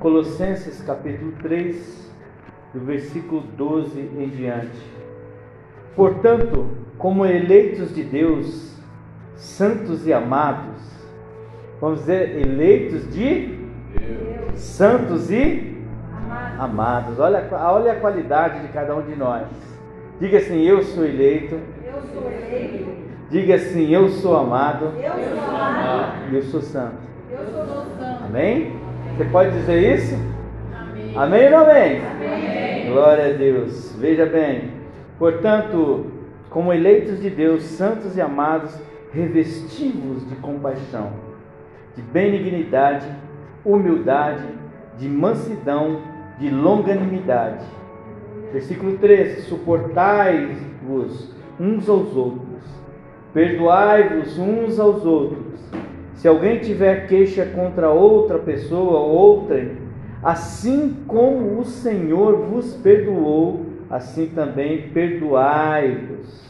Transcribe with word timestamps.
Colossenses 0.00 0.80
capítulo 0.80 1.32
3, 1.42 2.10
do 2.72 2.80
versículo 2.80 3.42
12 3.42 4.00
em 4.00 4.30
diante. 4.30 4.80
Portanto, 5.94 6.68
como 6.96 7.26
eleitos 7.26 7.94
de 7.94 8.02
Deus, 8.02 8.74
santos 9.36 10.06
e 10.06 10.12
amados, 10.12 10.80
vamos 11.78 12.00
dizer, 12.00 12.34
eleitos 12.34 13.12
de 13.12 13.58
Deus. 13.94 14.58
santos 14.58 15.30
e 15.30 15.76
amados. 16.10 16.58
amados. 16.58 17.18
Olha, 17.18 17.46
olha 17.52 17.92
a 17.92 18.00
qualidade 18.00 18.62
de 18.66 18.68
cada 18.68 18.96
um 18.96 19.02
de 19.02 19.14
nós. 19.14 19.48
Diga 20.18 20.38
assim: 20.38 20.62
Eu 20.62 20.82
sou 20.82 21.04
eleito. 21.04 21.56
Eu 21.84 22.00
sou 22.10 22.32
eleito. 22.32 22.90
Diga 23.28 23.54
assim: 23.56 23.92
Eu 23.92 24.08
sou 24.08 24.34
amado. 24.34 24.94
Eu 24.96 25.12
sou 25.12 25.54
amado. 25.54 26.34
Eu 26.34 26.42
sou 26.42 26.62
santo. 26.62 26.96
Eu 27.30 27.44
sou 27.44 27.84
santo. 27.98 28.24
Amém? 28.24 28.79
Você 29.16 29.24
pode 29.26 29.50
dizer 29.50 29.96
isso? 29.96 30.14
Amém. 30.74 31.12
Amém 31.16 31.52
ou 31.52 31.58
amém? 31.58 32.00
Amém. 32.00 32.92
Glória 32.92 33.26
a 33.26 33.36
Deus. 33.36 33.94
Veja 33.98 34.26
bem. 34.26 34.70
Portanto, 35.18 36.06
como 36.48 36.72
eleitos 36.72 37.20
de 37.20 37.28
Deus, 37.30 37.62
santos 37.62 38.16
e 38.16 38.20
amados, 38.20 38.74
revestivos 39.12 40.28
de 40.28 40.36
compaixão, 40.36 41.12
de 41.94 42.02
benignidade, 42.02 43.06
humildade, 43.64 44.44
de 44.98 45.08
mansidão, 45.08 46.00
de 46.38 46.48
longanimidade. 46.50 47.64
Versículo 48.52 48.96
13: 48.98 49.42
Suportai-vos 49.42 51.34
uns 51.58 51.88
aos 51.88 52.16
outros, 52.16 52.64
perdoai-vos 53.32 54.38
uns 54.38 54.80
aos 54.80 55.04
outros. 55.04 55.60
Se 56.20 56.28
alguém 56.28 56.58
tiver 56.58 57.06
queixa 57.06 57.46
contra 57.46 57.88
outra 57.88 58.38
pessoa 58.38 58.98
ou 58.98 59.08
outra, 59.08 59.70
assim 60.22 60.98
como 61.06 61.58
o 61.58 61.64
Senhor 61.64 62.36
vos 62.44 62.74
perdoou, 62.74 63.64
assim 63.88 64.26
também 64.26 64.90
perdoai-vos. 64.90 66.44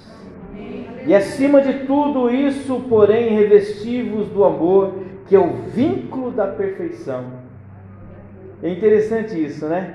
E 1.06 1.14
acima 1.14 1.60
de 1.60 1.86
tudo 1.86 2.28
isso, 2.34 2.84
porém, 2.88 3.36
revestivos 3.36 4.26
do 4.30 4.42
amor, 4.42 4.92
que 5.28 5.36
é 5.36 5.38
o 5.38 5.52
vínculo 5.72 6.32
da 6.32 6.48
perfeição. 6.48 7.26
É 8.60 8.68
interessante 8.68 9.40
isso, 9.40 9.66
né? 9.66 9.94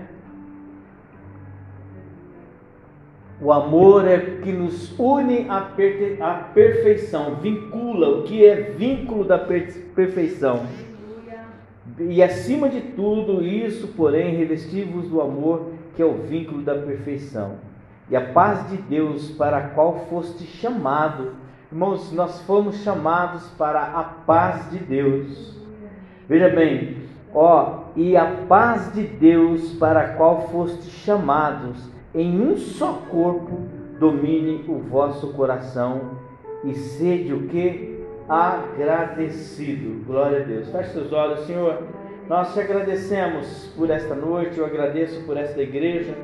O 3.45 3.53
amor 3.53 4.07
é 4.07 4.17
que 4.41 4.51
nos 4.51 4.97
une 4.97 5.47
à, 5.47 5.61
perfeição, 6.51 7.35
vincula, 7.35 8.09
o 8.09 8.23
que 8.23 8.43
é 8.43 8.55
vínculo 8.55 9.23
da 9.23 9.38
perfeição. 9.38 10.65
E 11.99 12.23
acima 12.23 12.67
de 12.67 12.81
tudo 12.81 13.45
isso, 13.45 13.89
porém, 13.89 14.35
revestivos 14.35 15.07
do 15.09 15.21
amor, 15.21 15.73
que 15.95 16.01
é 16.01 16.05
o 16.05 16.23
vínculo 16.23 16.63
da 16.63 16.73
perfeição. 16.73 17.57
E 18.09 18.16
a 18.16 18.21
paz 18.21 18.67
de 18.71 18.77
Deus 18.77 19.29
para 19.29 19.57
a 19.57 19.69
qual 19.69 20.07
foste 20.09 20.43
chamado. 20.43 21.33
Irmãos, 21.71 22.11
nós 22.13 22.41
fomos 22.47 22.77
chamados 22.77 23.47
para 23.59 23.79
a 23.79 24.03
paz 24.25 24.71
de 24.71 24.79
Deus. 24.79 25.55
Veja 26.27 26.49
bem, 26.49 26.97
ó, 27.31 27.81
e 27.95 28.17
a 28.17 28.25
paz 28.47 28.91
de 28.91 29.03
Deus 29.03 29.71
para 29.73 29.99
a 29.99 30.07
qual 30.16 30.49
foste 30.49 30.89
chamados 30.89 31.93
em 32.16 32.41
um 32.41 32.55
só 32.55 33.02
corpo 33.09 33.59
domine 33.99 34.63
o 34.69 34.80
vosso 34.80 35.33
coração 35.33 36.17
e 36.63 36.73
sede 36.73 37.33
o 37.33 37.47
que? 37.47 38.03
Agradecido. 38.27 40.03
Glória 40.05 40.39
a 40.39 40.44
Deus. 40.44 40.69
Feche 40.69 40.94
seus 40.94 41.11
olhos, 41.11 41.45
Senhor. 41.45 41.83
Nós 42.27 42.53
te 42.53 42.59
agradecemos 42.61 43.72
por 43.77 43.89
esta 43.89 44.16
noite, 44.16 44.57
eu 44.57 44.66
agradeço 44.66 45.22
por 45.25 45.38
esta 45.38 45.61
igreja, 45.61 46.16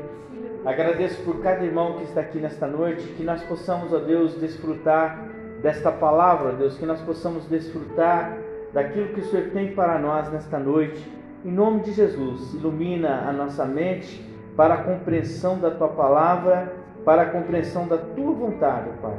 agradeço 0.66 1.22
por 1.24 1.42
cada 1.42 1.64
irmão 1.64 1.98
que 1.98 2.06
está 2.06 2.22
aqui 2.22 2.40
nesta 2.40 2.66
noite, 2.66 3.04
que 3.10 3.24
nós 3.24 3.44
possamos, 3.44 3.94
ó 3.94 4.00
Deus, 4.00 4.34
desfrutar 4.36 5.28
desta 5.62 5.92
palavra, 5.92 6.54
Deus, 6.54 6.76
que 6.76 6.88
nós 6.88 7.00
possamos 7.02 7.46
desfrutar 7.46 8.36
daquilo 8.74 9.10
que 9.10 9.20
o 9.20 9.26
Senhor 9.26 9.50
tem 9.52 9.76
para 9.76 10.00
nós 10.00 10.32
nesta 10.32 10.58
noite. 10.58 11.06
Em 11.46 11.52
nome 11.52 11.82
de 11.82 11.92
Jesus, 11.92 12.54
ilumina 12.56 13.28
a 13.28 13.32
nossa 13.32 13.66
mente 13.66 14.31
para 14.56 14.76
a 14.76 14.84
compreensão 14.84 15.60
da 15.60 15.72
tua 15.72 15.88
palavra, 15.88 16.74
para 17.06 17.24
a 17.24 17.26
compreensão 17.26 17.88
da 17.88 17.98
tua 17.98 18.32
vontade, 18.34 18.90
Pai. 19.02 19.16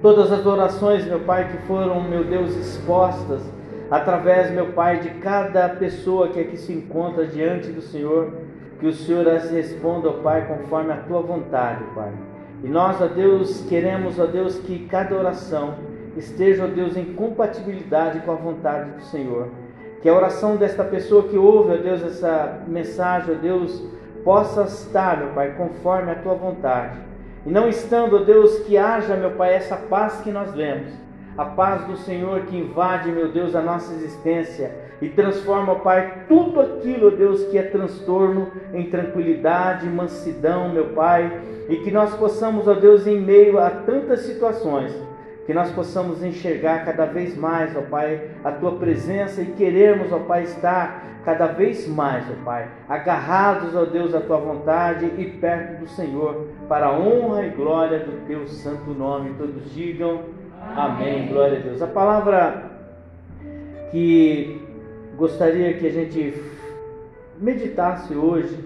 Todas 0.00 0.32
as 0.32 0.44
orações, 0.44 1.04
meu 1.06 1.20
Pai, 1.20 1.48
que 1.48 1.58
foram, 1.66 2.02
meu 2.02 2.24
Deus, 2.24 2.56
expostas 2.56 3.42
através, 3.90 4.50
meu 4.50 4.72
Pai, 4.72 5.00
de 5.00 5.10
cada 5.20 5.68
pessoa 5.68 6.28
que 6.28 6.40
aqui 6.40 6.56
se 6.56 6.72
encontra 6.72 7.26
diante 7.26 7.70
do 7.70 7.80
Senhor, 7.80 8.32
que 8.80 8.86
o 8.86 8.92
Senhor 8.92 9.28
as 9.28 9.50
responda, 9.50 10.08
ó 10.08 10.12
Pai, 10.14 10.46
conforme 10.46 10.92
a 10.92 10.96
tua 10.96 11.20
vontade, 11.22 11.84
Pai. 11.94 12.12
E 12.64 12.68
nós, 12.68 13.00
ó 13.00 13.06
Deus, 13.06 13.64
queremos, 13.68 14.18
ó 14.18 14.26
Deus, 14.26 14.58
que 14.58 14.86
cada 14.86 15.14
oração 15.14 15.74
esteja, 16.16 16.64
ó 16.64 16.66
Deus, 16.66 16.96
em 16.96 17.04
compatibilidade 17.14 18.20
com 18.20 18.32
a 18.32 18.36
vontade 18.36 18.90
do 18.90 19.02
Senhor. 19.02 19.48
Que 20.00 20.08
a 20.08 20.14
oração 20.14 20.56
desta 20.56 20.82
pessoa 20.82 21.24
que 21.24 21.36
ouve, 21.36 21.74
ó 21.74 21.76
Deus, 21.76 22.02
essa 22.02 22.60
mensagem, 22.66 23.36
ó 23.36 23.38
Deus, 23.38 23.84
possa 24.24 24.62
estar, 24.62 25.18
meu 25.18 25.28
Pai, 25.28 25.54
conforme 25.56 26.10
a 26.10 26.16
tua 26.16 26.34
vontade. 26.34 26.98
E 27.44 27.50
não 27.50 27.68
estando, 27.68 28.24
Deus, 28.24 28.60
que 28.60 28.78
haja, 28.78 29.16
meu 29.16 29.32
Pai, 29.32 29.54
essa 29.54 29.76
paz 29.76 30.20
que 30.20 30.30
nós 30.30 30.52
vemos 30.52 30.92
a 31.36 31.44
paz 31.46 31.84
do 31.86 31.96
Senhor 31.96 32.42
que 32.42 32.56
invade, 32.56 33.10
meu 33.10 33.32
Deus, 33.32 33.54
a 33.54 33.62
nossa 33.62 33.92
existência 33.94 34.70
e 35.00 35.08
transforma, 35.08 35.76
Pai, 35.76 36.24
tudo 36.28 36.60
aquilo, 36.60 37.10
Deus, 37.10 37.44
que 37.46 37.58
é 37.58 37.62
transtorno 37.62 38.48
em 38.72 38.88
tranquilidade, 38.88 39.88
mansidão, 39.88 40.68
meu 40.68 40.90
Pai, 40.90 41.40
e 41.68 41.76
que 41.76 41.90
nós 41.90 42.14
possamos, 42.14 42.68
ó 42.68 42.74
Deus, 42.74 43.06
em 43.06 43.20
meio 43.20 43.58
a 43.58 43.70
tantas 43.70 44.20
situações, 44.20 44.92
que 45.46 45.52
nós 45.52 45.72
possamos 45.72 46.22
enxergar 46.22 46.84
cada 46.84 47.04
vez 47.06 47.36
mais, 47.36 47.74
ó 47.76 47.80
Pai, 47.80 48.28
a 48.44 48.52
tua 48.52 48.76
presença 48.76 49.42
e 49.42 49.46
queremos, 49.46 50.12
ó 50.12 50.18
Pai, 50.18 50.44
estar 50.44 51.11
cada 51.24 51.46
vez 51.46 51.86
mais, 51.88 52.24
ó 52.30 52.44
Pai, 52.44 52.68
agarrados, 52.88 53.74
ó 53.74 53.84
Deus, 53.84 54.14
à 54.14 54.20
tua 54.20 54.38
vontade 54.38 55.06
e 55.18 55.24
perto 55.24 55.80
do 55.80 55.88
Senhor, 55.88 56.48
para 56.68 56.86
a 56.86 56.98
honra 56.98 57.46
e 57.46 57.50
glória 57.50 58.00
do 58.00 58.26
teu 58.26 58.46
santo 58.48 58.90
nome. 58.90 59.34
Todos 59.38 59.72
digam 59.72 60.22
Amém. 60.76 61.26
Glória 61.26 61.58
a 61.58 61.60
Deus. 61.60 61.82
A 61.82 61.86
palavra 61.86 62.70
que 63.90 64.60
gostaria 65.16 65.74
que 65.74 65.86
a 65.86 65.90
gente 65.90 66.34
meditasse 67.38 68.14
hoje 68.14 68.58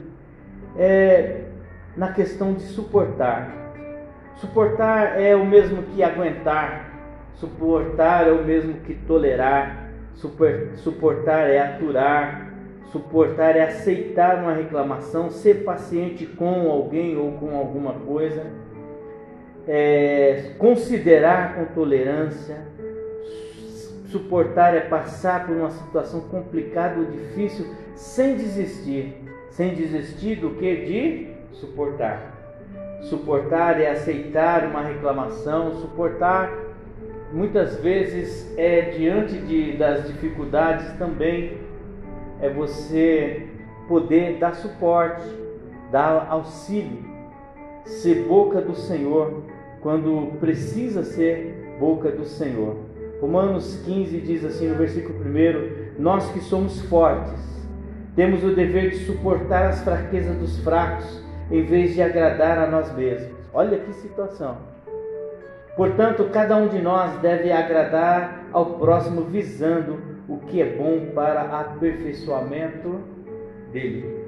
é 0.77 1.47
na 1.97 2.13
questão 2.13 2.53
de 2.55 2.63
suportar. 2.63 3.51
Suportar 4.37 5.21
é 5.21 5.35
o 5.35 5.45
mesmo 5.45 5.83
que 5.83 6.03
aguentar, 6.03 6.93
suportar 7.35 8.29
é 8.29 8.31
o 8.31 8.45
mesmo 8.45 8.75
que 8.81 8.95
tolerar, 8.95 9.89
suportar 10.77 11.49
é 11.49 11.59
aturar, 11.59 12.46
suportar 12.93 13.57
é 13.57 13.63
aceitar 13.63 14.43
uma 14.43 14.55
reclamação, 14.55 15.31
ser 15.31 15.65
paciente 15.65 16.27
com 16.27 16.71
alguém 16.71 17.17
ou 17.17 17.33
com 17.33 17.57
alguma 17.57 17.93
coisa 17.95 18.45
é, 19.67 20.53
considerar 20.59 21.57
com 21.57 21.65
tolerância, 21.75 22.57
suportar 24.07 24.75
é 24.75 24.81
passar 24.81 25.47
por 25.47 25.57
uma 25.57 25.71
situação 25.71 26.21
complicada 26.21 27.01
ou 27.01 27.07
difícil 27.07 27.67
sem 27.95 28.37
desistir. 28.37 29.23
Sem 29.51 29.75
desistir 29.75 30.37
do 30.37 30.51
que? 30.51 30.77
De 30.77 31.29
suportar. 31.53 32.35
Suportar 33.03 33.81
é 33.81 33.91
aceitar 33.91 34.67
uma 34.67 34.83
reclamação, 34.83 35.75
suportar 35.81 36.53
muitas 37.33 37.77
vezes 37.81 38.55
é 38.57 38.83
diante 38.83 39.37
de, 39.39 39.77
das 39.77 40.07
dificuldades 40.07 40.93
também 40.99 41.59
é 42.41 42.49
você 42.51 43.47
poder 43.89 44.39
dar 44.39 44.55
suporte, 44.55 45.27
dar 45.91 46.27
auxílio, 46.31 47.05
ser 47.85 48.25
boca 48.27 48.61
do 48.61 48.75
Senhor 48.75 49.43
quando 49.81 50.39
precisa 50.41 51.05
ser 51.05 51.77
boca 51.79 52.11
do 52.11 52.25
Senhor. 52.25 52.77
Romanos 53.21 53.83
15 53.85 54.21
diz 54.21 54.45
assim 54.45 54.69
no 54.69 54.75
versículo 54.75 55.19
1: 55.21 56.03
Nós 56.03 56.31
que 56.33 56.41
somos 56.41 56.81
fortes, 56.83 57.41
temos 58.15 58.43
o 58.45 58.55
dever 58.55 58.91
de 58.91 58.97
suportar 59.05 59.67
as 59.67 59.83
fraquezas 59.83 60.37
dos 60.37 60.59
fracos, 60.59 61.23
em 61.51 61.63
vez 61.65 61.95
de 61.95 62.03
agradar 62.03 62.59
a 62.59 62.67
nós 62.67 62.95
mesmos. 62.95 63.31
Olha 63.53 63.79
que 63.79 63.93
situação. 63.95 64.57
Portanto, 65.77 66.29
cada 66.33 66.57
um 66.57 66.69
de 66.69 66.81
nós 66.81 67.19
deve 67.21 67.53
agradar 67.53 68.47
ao 68.53 68.79
próximo, 68.79 69.23
visando 69.23 70.16
o 70.29 70.39
que 70.39 70.61
é 70.61 70.77
bom 70.77 71.13
para 71.15 71.43
aperfeiçoamento 71.61 73.01
dele. 73.73 74.27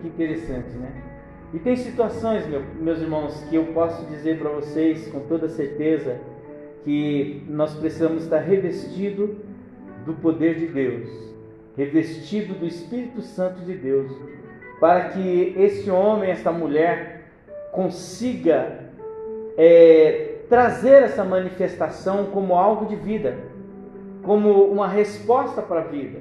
Que 0.00 0.08
interessante, 0.08 0.70
né? 0.76 0.92
E 1.52 1.58
tem 1.58 1.76
situações, 1.76 2.46
meu, 2.46 2.62
meus 2.80 3.00
irmãos, 3.00 3.44
que 3.48 3.56
eu 3.56 3.66
posso 3.66 4.04
dizer 4.06 4.38
para 4.38 4.50
vocês 4.50 5.06
com 5.08 5.20
toda 5.20 5.48
certeza 5.48 6.18
que 6.84 7.44
nós 7.48 7.74
precisamos 7.74 8.24
estar 8.24 8.40
revestido 8.40 9.36
do 10.04 10.14
poder 10.14 10.56
de 10.56 10.66
Deus. 10.66 11.24
revestido 11.76 12.54
do 12.54 12.66
Espírito 12.66 13.20
Santo 13.20 13.62
de 13.62 13.74
Deus, 13.74 14.12
para 14.78 15.08
que 15.08 15.54
esse 15.56 15.90
homem, 15.90 16.30
essa 16.30 16.52
mulher, 16.52 17.24
consiga 17.72 18.90
é, 19.56 20.36
trazer 20.48 21.02
essa 21.02 21.24
manifestação 21.24 22.26
como 22.26 22.54
algo 22.54 22.86
de 22.86 22.94
vida, 22.94 23.36
como 24.24 24.64
uma 24.64 24.88
resposta 24.88 25.62
para 25.62 25.80
a 25.80 25.84
vida. 25.84 26.20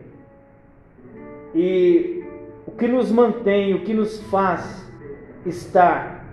E 1.56 2.24
o 2.66 2.72
que 2.72 2.88
nos 2.88 3.12
mantém, 3.12 3.74
o 3.74 3.84
que 3.84 3.94
nos 3.94 4.20
faz 4.24 4.86
estar 5.46 6.26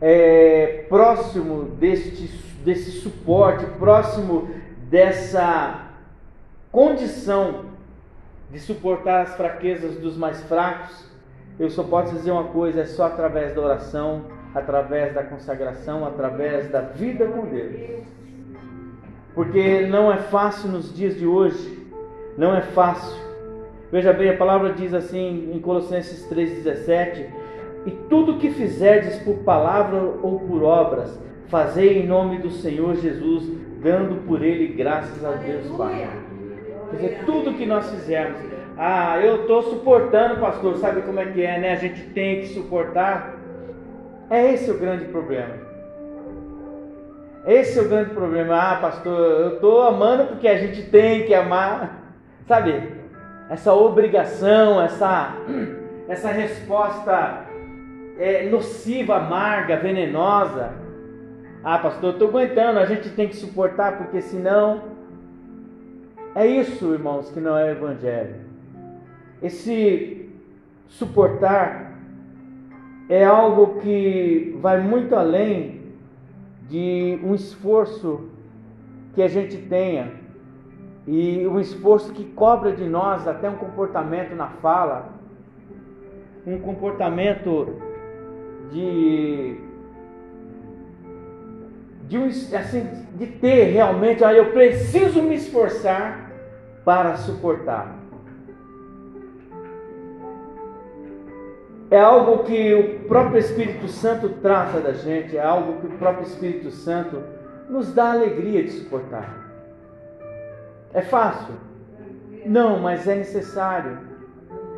é, 0.00 0.86
próximo 0.88 1.64
deste, 1.76 2.26
desse 2.64 2.90
suporte, 2.92 3.64
próximo 3.78 4.48
dessa 4.88 5.88
condição 6.70 7.66
de 8.50 8.58
suportar 8.58 9.22
as 9.22 9.34
fraquezas 9.34 9.96
dos 9.96 10.16
mais 10.16 10.42
fracos, 10.44 11.06
eu 11.58 11.68
só 11.68 11.82
posso 11.82 12.14
dizer 12.14 12.30
uma 12.30 12.44
coisa: 12.44 12.82
é 12.82 12.86
só 12.86 13.06
através 13.06 13.54
da 13.54 13.60
oração, 13.60 14.24
através 14.54 15.12
da 15.14 15.24
consagração, 15.24 16.06
através 16.06 16.70
da 16.70 16.80
vida 16.80 17.26
com 17.26 17.44
Deus. 17.46 18.06
Porque 19.38 19.86
não 19.86 20.12
é 20.12 20.16
fácil 20.16 20.68
nos 20.68 20.92
dias 20.92 21.16
de 21.16 21.24
hoje, 21.24 21.78
não 22.36 22.56
é 22.56 22.60
fácil. 22.60 23.16
Veja 23.92 24.12
bem, 24.12 24.30
a 24.30 24.36
palavra 24.36 24.72
diz 24.72 24.92
assim 24.92 25.52
em 25.54 25.60
Colossenses 25.60 26.28
3,17: 26.28 27.24
E 27.86 27.92
tudo 28.10 28.38
que 28.38 28.50
fizerdes 28.50 29.16
por 29.20 29.36
palavra 29.44 29.96
ou 29.96 30.40
por 30.40 30.64
obras, 30.64 31.16
fazei 31.46 32.02
em 32.02 32.06
nome 32.08 32.38
do 32.38 32.50
Senhor 32.50 32.96
Jesus, 32.96 33.48
dando 33.80 34.26
por 34.26 34.42
ele 34.42 34.74
graças 34.74 35.24
a 35.24 35.30
Deus 35.30 35.68
Pai. 35.76 36.10
Quer 36.90 36.96
dizer, 36.96 37.24
tudo 37.24 37.54
que 37.54 37.64
nós 37.64 37.88
fizermos. 37.90 38.40
Ah, 38.76 39.20
eu 39.20 39.42
estou 39.42 39.62
suportando, 39.62 40.40
pastor. 40.40 40.78
Sabe 40.78 41.02
como 41.02 41.20
é 41.20 41.26
que 41.26 41.44
é, 41.44 41.60
né? 41.60 41.72
A 41.74 41.76
gente 41.76 42.02
tem 42.10 42.40
que 42.40 42.48
suportar. 42.48 43.38
É 44.30 44.52
esse 44.52 44.68
o 44.68 44.78
grande 44.78 45.04
problema. 45.04 45.67
Esse 47.48 47.78
é 47.78 47.82
o 47.82 47.88
grande 47.88 48.10
problema. 48.10 48.54
Ah, 48.56 48.76
pastor, 48.76 49.40
eu 49.40 49.54
estou 49.54 49.80
amando 49.80 50.26
porque 50.26 50.46
a 50.46 50.58
gente 50.58 50.82
tem 50.90 51.24
que 51.24 51.32
amar. 51.32 52.12
Sabe? 52.46 52.92
Essa 53.48 53.72
obrigação, 53.72 54.82
essa, 54.82 55.34
essa 56.06 56.30
resposta 56.30 57.46
é, 58.18 58.50
nociva, 58.50 59.16
amarga, 59.16 59.78
venenosa. 59.78 60.74
Ah, 61.64 61.78
pastor, 61.78 62.10
eu 62.10 62.12
estou 62.12 62.28
aguentando, 62.28 62.80
a 62.80 62.84
gente 62.84 63.08
tem 63.08 63.28
que 63.28 63.36
suportar 63.36 63.96
porque 63.96 64.20
senão 64.20 64.82
é 66.34 66.46
isso, 66.46 66.92
irmãos, 66.92 67.30
que 67.30 67.40
não 67.40 67.56
é 67.56 67.70
evangelho. 67.70 68.34
Esse 69.42 70.30
suportar 70.86 71.94
é 73.08 73.24
algo 73.24 73.80
que 73.80 74.54
vai 74.60 74.82
muito 74.82 75.16
além 75.16 75.77
de 76.68 77.18
um 77.22 77.34
esforço 77.34 78.28
que 79.14 79.22
a 79.22 79.28
gente 79.28 79.56
tenha 79.56 80.12
e 81.06 81.46
um 81.46 81.58
esforço 81.58 82.12
que 82.12 82.24
cobra 82.24 82.72
de 82.72 82.84
nós 82.84 83.26
até 83.26 83.48
um 83.48 83.56
comportamento 83.56 84.34
na 84.34 84.48
fala, 84.48 85.08
um 86.46 86.58
comportamento 86.58 87.74
de 88.70 89.58
de 92.08 92.16
um, 92.16 92.26
assim 92.26 92.88
de 93.16 93.26
ter 93.26 93.64
realmente, 93.64 94.24
ah, 94.24 94.32
eu 94.32 94.52
preciso 94.52 95.22
me 95.22 95.34
esforçar 95.34 96.30
para 96.84 97.16
suportar. 97.16 97.97
É 101.90 101.98
algo 101.98 102.44
que 102.44 102.74
o 102.74 103.08
próprio 103.08 103.38
Espírito 103.38 103.88
Santo 103.88 104.28
trata 104.42 104.80
da 104.80 104.92
gente, 104.92 105.36
é 105.36 105.42
algo 105.42 105.80
que 105.80 105.86
o 105.86 105.98
próprio 105.98 106.26
Espírito 106.26 106.70
Santo 106.70 107.22
nos 107.68 107.92
dá 107.94 108.12
alegria 108.12 108.62
de 108.62 108.70
suportar. 108.70 109.48
É 110.92 111.00
fácil? 111.00 111.54
Não, 112.44 112.78
mas 112.78 113.06
é 113.08 113.14
necessário. 113.14 113.98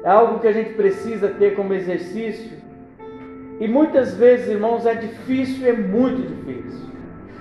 É 0.04 0.08
algo 0.08 0.38
que 0.38 0.46
a 0.46 0.52
gente 0.52 0.74
precisa 0.74 1.28
ter 1.28 1.54
como 1.54 1.74
exercício. 1.74 2.58
E 3.60 3.68
muitas 3.68 4.14
vezes, 4.14 4.48
irmãos, 4.48 4.86
é 4.86 4.94
difícil, 4.94 5.68
é 5.68 5.72
muito 5.72 6.22
difícil. 6.22 6.88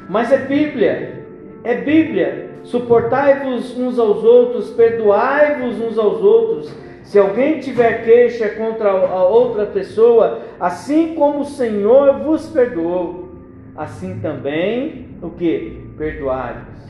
Mas 0.10 0.31
é 0.31 0.38
Bíblia. 0.38 1.25
É 1.63 1.75
Bíblia. 1.75 2.50
Suportai-vos 2.63 3.77
uns 3.77 3.98
aos 3.98 4.24
outros, 4.24 4.71
perdoai-vos 4.71 5.80
uns 5.80 5.98
aos 5.98 6.21
outros. 6.21 6.88
Se 7.09 7.17
alguém 7.17 7.59
tiver 7.59 8.03
queixa 8.03 8.50
contra 8.50 8.88
a 8.91 9.23
outra 9.23 9.65
pessoa, 9.65 10.44
assim 10.59 11.15
como 11.15 11.39
o 11.39 11.45
Senhor 11.45 12.19
vos 12.19 12.47
perdoou, 12.50 13.29
assim 13.75 14.19
também 14.19 15.07
o 15.19 15.31
que? 15.31 15.89
Perdoai-vos. 15.97 16.83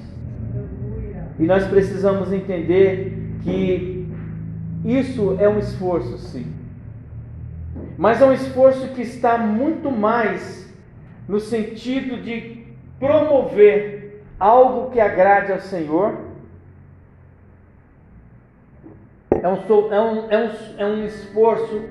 E 1.40 1.44
nós 1.44 1.66
precisamos 1.68 2.34
entender 2.34 3.18
que 3.44 4.10
isso 4.84 5.38
é 5.40 5.48
um 5.48 5.58
esforço, 5.58 6.18
sim. 6.18 6.48
Mas 7.98 8.22
é 8.22 8.26
um 8.26 8.34
esforço 8.34 8.90
que 8.90 9.02
está 9.02 9.38
muito 9.38 9.90
mais 9.90 10.70
no 11.30 11.40
sentido 11.40 12.22
de 12.22 12.66
promover 13.00 14.22
algo 14.38 14.92
que 14.92 15.00
agrade 15.00 15.54
ao 15.54 15.62
Senhor. 15.62 16.18
É 19.42 19.48
um, 19.48 19.94
é 19.94 20.02
um, 20.02 20.32
é 20.32 20.38
um, 20.38 20.52
é 20.78 20.86
um 20.86 21.06
esforço 21.06 21.84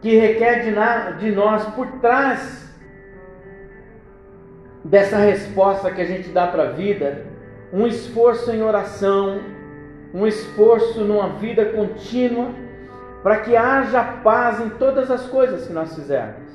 que 0.00 0.16
requer 0.16 0.64
de, 0.64 0.70
na, 0.70 1.10
de 1.12 1.30
nós 1.30 1.64
por 1.74 1.86
trás 2.00 2.68
dessa 4.84 5.18
resposta 5.18 5.90
que 5.90 6.00
a 6.00 6.06
gente 6.06 6.30
dá 6.30 6.46
para 6.46 6.62
a 6.64 6.72
vida, 6.72 7.26
um 7.72 7.86
esforço 7.86 8.50
em 8.50 8.62
oração, 8.62 9.40
um 10.14 10.26
esforço 10.26 11.04
numa 11.04 11.28
vida 11.34 11.66
contínua, 11.66 12.48
para 13.22 13.40
que 13.40 13.54
haja 13.54 14.02
paz 14.02 14.60
em 14.60 14.70
todas 14.70 15.10
as 15.10 15.26
coisas 15.26 15.66
que 15.66 15.72
nós 15.72 15.94
fizermos 15.94 16.49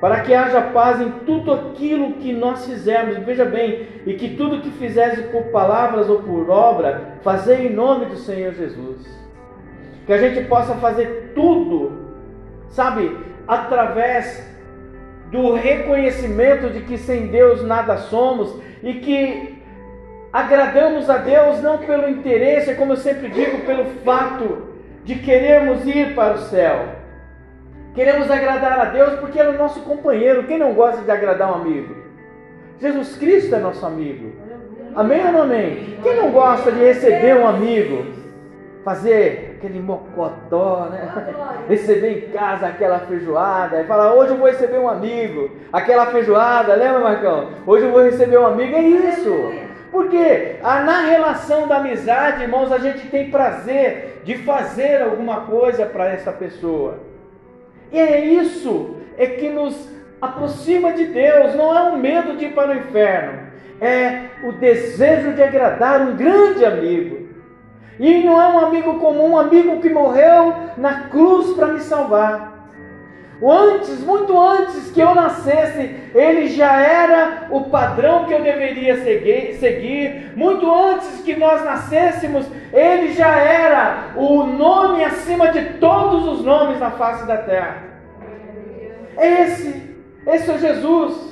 para 0.00 0.20
que 0.20 0.32
haja 0.32 0.60
paz 0.60 1.00
em 1.00 1.10
tudo 1.26 1.52
aquilo 1.52 2.14
que 2.14 2.32
nós 2.32 2.66
fizermos. 2.66 3.18
Veja 3.18 3.44
bem, 3.44 3.88
e 4.06 4.14
que 4.14 4.36
tudo 4.36 4.60
que 4.60 4.70
fizesse 4.70 5.22
por 5.24 5.44
palavras 5.44 6.08
ou 6.08 6.22
por 6.22 6.48
obra, 6.48 7.14
fazer 7.22 7.66
em 7.66 7.70
nome 7.70 8.06
do 8.06 8.16
Senhor 8.16 8.52
Jesus. 8.54 9.06
Que 10.06 10.12
a 10.12 10.18
gente 10.18 10.46
possa 10.48 10.74
fazer 10.76 11.32
tudo, 11.34 11.92
sabe, 12.70 13.16
através 13.46 14.46
do 15.30 15.54
reconhecimento 15.54 16.70
de 16.70 16.80
que 16.82 16.96
sem 16.96 17.26
Deus 17.26 17.62
nada 17.62 17.98
somos 17.98 18.54
e 18.82 18.94
que 18.94 19.58
agradamos 20.32 21.10
a 21.10 21.18
Deus 21.18 21.60
não 21.60 21.78
pelo 21.78 22.08
interesse, 22.08 22.74
como 22.74 22.92
eu 22.92 22.96
sempre 22.96 23.28
digo, 23.28 23.66
pelo 23.66 23.84
fato 24.04 24.68
de 25.04 25.16
querermos 25.16 25.86
ir 25.86 26.14
para 26.14 26.34
o 26.34 26.38
céu 26.38 26.97
Queremos 27.98 28.30
agradar 28.30 28.78
a 28.78 28.84
Deus 28.84 29.14
porque 29.14 29.40
Ele 29.40 29.48
é 29.48 29.50
o 29.54 29.58
nosso 29.58 29.80
companheiro. 29.80 30.44
Quem 30.44 30.56
não 30.56 30.72
gosta 30.72 31.02
de 31.02 31.10
agradar 31.10 31.50
um 31.50 31.62
amigo? 31.62 31.96
Jesus 32.78 33.16
Cristo 33.16 33.56
é 33.56 33.58
nosso 33.58 33.84
amigo. 33.84 34.34
Amém 34.94 35.26
ou 35.26 35.32
não 35.32 35.42
amém? 35.42 35.98
Quem 36.00 36.14
não 36.14 36.30
gosta 36.30 36.70
de 36.70 36.78
receber 36.78 37.36
um 37.36 37.48
amigo? 37.48 38.06
Fazer 38.84 39.56
aquele 39.58 39.80
mocotó, 39.80 40.86
né? 40.92 41.34
Receber 41.68 42.18
em 42.18 42.30
casa 42.30 42.68
aquela 42.68 43.00
feijoada 43.00 43.80
e 43.80 43.84
falar, 43.88 44.14
hoje 44.14 44.30
eu 44.30 44.36
vou 44.36 44.46
receber 44.46 44.78
um 44.78 44.88
amigo. 44.88 45.50
Aquela 45.72 46.06
feijoada, 46.06 46.76
lembra, 46.76 47.00
Marcão? 47.00 47.48
Hoje 47.66 47.84
eu 47.84 47.90
vou 47.90 48.04
receber 48.04 48.38
um 48.38 48.46
amigo. 48.46 48.76
É 48.76 48.80
isso. 48.80 49.34
Porque 49.90 50.54
na 50.62 51.00
relação 51.00 51.66
da 51.66 51.78
amizade, 51.78 52.44
irmãos, 52.44 52.70
a 52.70 52.78
gente 52.78 53.08
tem 53.08 53.28
prazer 53.28 54.20
de 54.22 54.38
fazer 54.38 55.02
alguma 55.02 55.40
coisa 55.46 55.84
para 55.84 56.08
essa 56.08 56.30
pessoa. 56.30 57.07
E 57.92 57.98
é 57.98 58.24
isso 58.24 58.96
é 59.16 59.26
que 59.26 59.48
nos 59.48 59.88
aproxima 60.20 60.92
de 60.92 61.06
Deus, 61.06 61.54
não 61.54 61.76
é 61.76 61.90
um 61.90 61.96
medo 61.96 62.36
de 62.36 62.46
ir 62.46 62.54
para 62.54 62.72
o 62.72 62.76
inferno, 62.76 63.40
é 63.80 64.22
o 64.44 64.52
desejo 64.52 65.32
de 65.32 65.42
agradar 65.42 66.00
um 66.00 66.16
grande 66.16 66.64
amigo. 66.64 67.28
E 67.98 68.22
não 68.22 68.40
é 68.40 68.48
um 68.48 68.58
amigo 68.58 68.94
comum, 69.00 69.32
um 69.32 69.38
amigo 69.38 69.80
que 69.80 69.90
morreu 69.90 70.54
na 70.76 71.08
cruz 71.08 71.56
para 71.56 71.68
me 71.68 71.80
salvar. 71.80 72.57
Antes, 73.40 74.00
muito 74.00 74.38
antes 74.38 74.90
que 74.90 75.00
eu 75.00 75.14
nascesse, 75.14 75.94
ele 76.12 76.48
já 76.48 76.80
era 76.80 77.46
o 77.50 77.64
padrão 77.64 78.24
que 78.24 78.32
eu 78.32 78.42
deveria 78.42 78.96
seguir. 79.54 80.32
Muito 80.34 80.68
antes 80.72 81.22
que 81.22 81.36
nós 81.36 81.64
nascêssemos, 81.64 82.46
ele 82.72 83.12
já 83.12 83.36
era 83.36 84.12
o 84.16 84.44
nome 84.44 85.04
acima 85.04 85.52
de 85.52 85.74
todos 85.74 86.26
os 86.26 86.44
nomes 86.44 86.80
na 86.80 86.90
face 86.90 87.26
da 87.26 87.36
terra. 87.36 87.84
Esse, 89.16 89.94
esse 90.26 90.50
é 90.50 90.58
Jesus. 90.58 91.28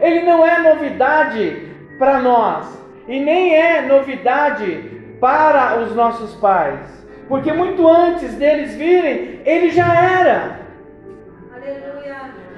Ele 0.00 0.22
não 0.22 0.44
é 0.44 0.58
novidade 0.58 1.68
para 1.98 2.18
nós 2.20 2.66
e 3.06 3.20
nem 3.20 3.54
é 3.54 3.82
novidade 3.82 5.00
para 5.20 5.78
os 5.80 5.94
nossos 5.94 6.34
pais. 6.36 6.80
Porque 7.28 7.52
muito 7.52 7.86
antes 7.86 8.34
deles 8.34 8.74
virem, 8.74 9.40
ele 9.44 9.70
já 9.70 9.94
era. 9.94 10.59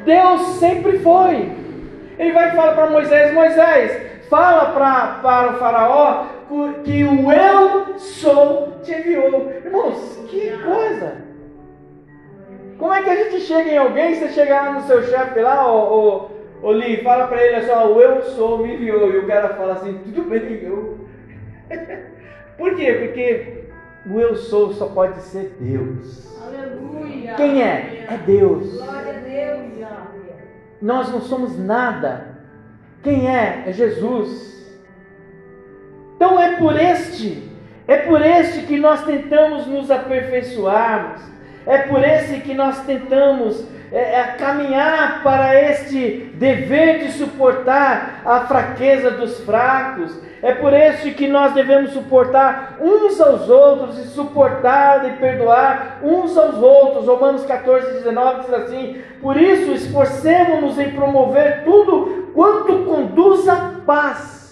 Deus 0.04 0.42
sempre 0.58 0.98
foi. 0.98 1.52
Ele 2.18 2.32
vai 2.32 2.50
falar 2.52 2.74
para 2.74 2.90
Moisés: 2.90 3.32
Moisés, 3.32 4.00
fala 4.28 4.72
pra, 4.72 5.20
para 5.22 5.52
o 5.52 5.58
Faraó 5.58 6.26
que 6.84 7.04
o 7.04 7.32
eu 7.32 7.98
sou 7.98 8.80
te 8.82 8.92
enviou. 8.92 9.50
Irmãos, 9.64 10.18
que 10.28 10.50
coisa! 10.58 11.22
Como 12.78 12.92
é 12.92 13.02
que 13.02 13.10
a 13.10 13.16
gente 13.16 13.40
chega 13.40 13.70
em 13.70 13.78
alguém, 13.78 14.14
você 14.14 14.28
chega 14.28 14.60
lá 14.60 14.72
no 14.72 14.82
seu 14.82 15.02
chefe 15.04 15.40
lá, 15.40 15.70
ô, 15.70 16.30
ô, 16.62 16.66
ô 16.68 16.72
Li, 16.72 17.02
fala 17.02 17.28
para 17.28 17.44
ele 17.44 17.56
assim, 17.56 17.70
o 17.70 18.00
eu 18.00 18.22
sou 18.22 18.58
me 18.58 18.74
enviou, 18.74 19.12
e 19.12 19.18
o 19.18 19.26
cara 19.26 19.50
fala 19.50 19.74
assim, 19.74 20.00
tudo 20.04 20.22
bem, 20.28 20.60
eu. 20.62 20.98
Por 22.58 22.74
quê? 22.74 22.92
Porque 22.92 23.61
o 24.06 24.20
eu 24.20 24.36
sou 24.36 24.72
só 24.74 24.86
pode 24.86 25.20
ser 25.22 25.56
Deus. 25.60 26.26
Aleluia. 26.44 27.34
Quem 27.34 27.62
é? 27.62 28.06
É 28.08 28.16
Deus. 28.18 28.72
Glória 28.72 29.16
a 29.16 29.20
Deus. 29.20 29.72
Nós 30.80 31.10
não 31.10 31.20
somos 31.20 31.58
nada. 31.58 32.26
Quem 33.02 33.28
é? 33.28 33.64
É 33.66 33.72
Jesus. 33.72 34.52
Então 36.16 36.40
é 36.40 36.56
por 36.56 36.78
este, 36.78 37.50
é 37.86 37.96
por 37.98 38.20
este 38.20 38.62
que 38.62 38.76
nós 38.76 39.04
tentamos 39.04 39.66
nos 39.66 39.90
aperfeiçoarmos. 39.90 41.20
É 41.66 41.78
por 41.78 42.02
esse 42.02 42.40
que 42.40 42.54
nós 42.54 42.84
tentamos 42.84 43.64
é, 43.92 44.20
é, 44.20 44.22
caminhar 44.38 45.22
para 45.22 45.54
este 45.70 46.32
dever 46.34 47.00
de 47.00 47.12
suportar 47.12 48.22
a 48.24 48.40
fraqueza 48.46 49.10
dos 49.10 49.40
fracos. 49.40 50.16
É 50.42 50.52
por 50.52 50.72
isso 50.72 51.12
que 51.12 51.28
nós 51.28 51.52
devemos 51.54 51.92
suportar 51.92 52.76
uns 52.80 53.20
aos 53.20 53.48
outros 53.48 53.96
e 53.98 54.08
suportar 54.08 55.08
e 55.08 55.12
perdoar 55.16 56.00
uns 56.02 56.36
aos 56.36 56.56
outros. 56.56 57.06
Romanos 57.06 57.46
14, 57.46 57.92
19 57.92 58.40
diz 58.40 58.52
assim: 58.52 59.02
Por 59.20 59.36
isso 59.36 59.70
esforcemos-nos 59.70 60.78
em 60.78 60.90
promover 60.90 61.62
tudo 61.64 62.32
quanto 62.34 62.84
conduz 62.84 63.48
à 63.48 63.74
paz 63.86 64.42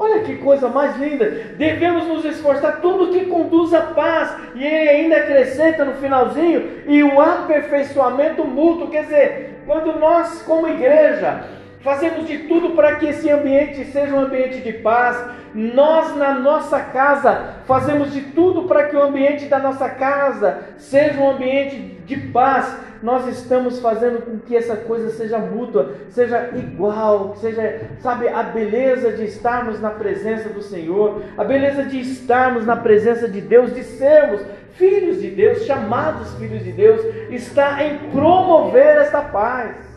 Olha 0.00 0.20
que 0.20 0.36
coisa 0.36 0.66
mais 0.66 0.96
linda! 0.96 1.26
Devemos 1.58 2.06
nos 2.06 2.24
esforçar 2.24 2.80
tudo 2.80 3.12
que 3.12 3.26
conduz 3.26 3.74
à 3.74 3.82
paz. 3.82 4.34
E 4.54 4.64
ele 4.64 4.88
ainda 4.88 5.16
acrescenta 5.18 5.84
no 5.84 5.92
finalzinho 5.96 6.84
e 6.86 7.02
o 7.02 7.20
aperfeiçoamento 7.20 8.42
mútuo. 8.42 8.88
Quer 8.88 9.02
dizer, 9.02 9.62
quando 9.66 9.92
nós, 10.00 10.40
como 10.40 10.66
igreja, 10.66 11.44
fazemos 11.82 12.26
de 12.26 12.38
tudo 12.40 12.70
para 12.70 12.96
que 12.96 13.06
esse 13.06 13.30
ambiente 13.30 13.84
seja 13.86 14.14
um 14.14 14.20
ambiente 14.20 14.60
de 14.60 14.72
paz, 14.74 15.16
nós 15.54 16.16
na 16.16 16.34
nossa 16.34 16.80
casa 16.80 17.56
fazemos 17.66 18.12
de 18.12 18.20
tudo 18.20 18.64
para 18.64 18.84
que 18.84 18.96
o 18.96 19.02
ambiente 19.02 19.46
da 19.46 19.58
nossa 19.58 19.88
casa 19.88 20.58
seja 20.78 21.18
um 21.18 21.30
ambiente 21.30 21.76
de 22.04 22.16
paz 22.16 22.76
nós 23.02 23.26
estamos 23.28 23.80
fazendo 23.80 24.22
com 24.22 24.38
que 24.38 24.54
essa 24.54 24.76
coisa 24.76 25.10
seja 25.10 25.38
mútua, 25.38 25.94
seja 26.10 26.50
igual, 26.54 27.34
seja, 27.36 27.88
sabe, 28.00 28.28
a 28.28 28.42
beleza 28.42 29.12
de 29.12 29.24
estarmos 29.24 29.80
na 29.80 29.90
presença 29.90 30.50
do 30.50 30.62
Senhor, 30.62 31.22
a 31.36 31.44
beleza 31.44 31.84
de 31.84 31.98
estarmos 32.00 32.66
na 32.66 32.76
presença 32.76 33.28
de 33.28 33.40
Deus, 33.40 33.74
de 33.74 33.84
sermos 33.84 34.42
filhos 34.74 35.20
de 35.20 35.30
Deus, 35.30 35.64
chamados 35.64 36.34
filhos 36.34 36.62
de 36.62 36.72
Deus, 36.72 37.00
está 37.30 37.82
em 37.82 37.98
promover 38.10 38.98
esta 38.98 39.22
paz. 39.22 39.89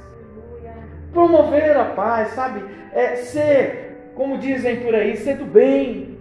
Promover 1.14 1.78
a 1.78 1.86
paz, 1.86 2.30
sabe? 2.30 2.64
É 2.92 3.16
ser, 3.16 4.12
como 4.16 4.38
dizem 4.38 4.82
por 4.82 4.94
aí, 4.94 5.16
ser 5.16 5.38
do 5.38 5.46
bem, 5.46 6.18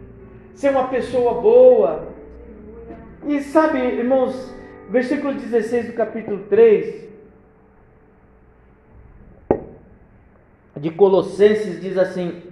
ser 0.55 0.71
uma 0.71 0.89
pessoa 0.89 1.41
boa. 1.41 2.09
E 3.27 3.41
sabe, 3.41 3.79
irmãos, 3.79 4.55
versículo 4.91 5.35
16 5.35 5.87
do 5.87 5.93
capítulo 5.95 6.45
3 6.51 7.13
de 10.83 10.91
Colossenses 10.91 11.81
diz 11.81 11.97
assim: 11.97 12.43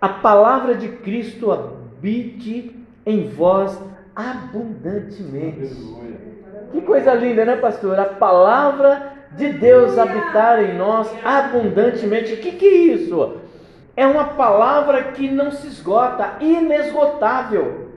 A 0.00 0.08
palavra 0.08 0.74
de 0.74 0.88
Cristo 0.88 1.50
habite 1.50 2.76
em 3.06 3.28
vós 3.28 3.80
abundantemente. 4.14 5.70
Que 6.72 6.82
coisa 6.82 7.14
linda, 7.14 7.44
né, 7.44 7.56
pastor? 7.56 7.98
A 7.98 8.04
palavra 8.04 9.09
de 9.32 9.52
Deus 9.52 9.98
habitar 9.98 10.62
em 10.62 10.76
nós 10.76 11.10
abundantemente. 11.24 12.34
O 12.34 12.36
que, 12.38 12.52
que 12.52 12.66
é 12.66 12.76
isso? 12.94 13.36
É 13.96 14.06
uma 14.06 14.24
palavra 14.24 15.02
que 15.12 15.28
não 15.28 15.50
se 15.50 15.66
esgota, 15.66 16.36
inesgotável. 16.40 17.88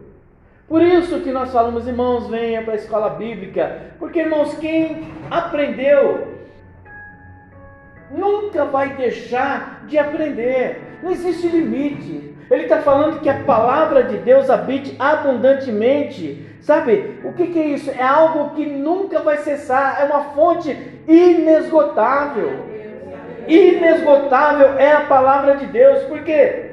Por 0.67 0.81
isso 0.81 1.19
que 1.19 1.31
nós 1.31 1.51
falamos, 1.51 1.87
irmãos, 1.87 2.27
venha 2.27 2.61
para 2.63 2.73
a 2.73 2.77
escola 2.77 3.09
bíblica, 3.11 3.93
porque, 3.99 4.19
irmãos, 4.19 4.55
quem 4.55 5.07
aprendeu 5.29 6.33
nunca 8.09 8.65
vai 8.65 8.95
deixar 8.95 9.83
de 9.87 9.97
aprender, 9.97 10.99
não 11.01 11.11
existe 11.11 11.47
limite. 11.47 12.33
Ele 12.49 12.63
está 12.63 12.81
falando 12.81 13.19
que 13.19 13.29
a 13.29 13.43
palavra 13.43 14.03
de 14.03 14.17
Deus 14.17 14.49
habite 14.49 14.95
abundantemente. 14.99 16.52
Sabe, 16.63 17.19
o 17.25 17.33
que, 17.33 17.47
que 17.47 17.59
é 17.59 17.67
isso? 17.67 17.91
É 17.91 18.01
algo 18.01 18.55
que 18.55 18.65
nunca 18.65 19.19
vai 19.19 19.37
cessar, 19.37 20.01
é 20.01 20.05
uma 20.05 20.23
fonte 20.33 20.75
inesgotável. 21.05 22.51
Inesgotável 23.45 24.79
é 24.79 24.93
a 24.93 25.01
palavra 25.01 25.57
de 25.57 25.65
Deus, 25.65 26.03
por 26.03 26.23
quê? 26.23 26.71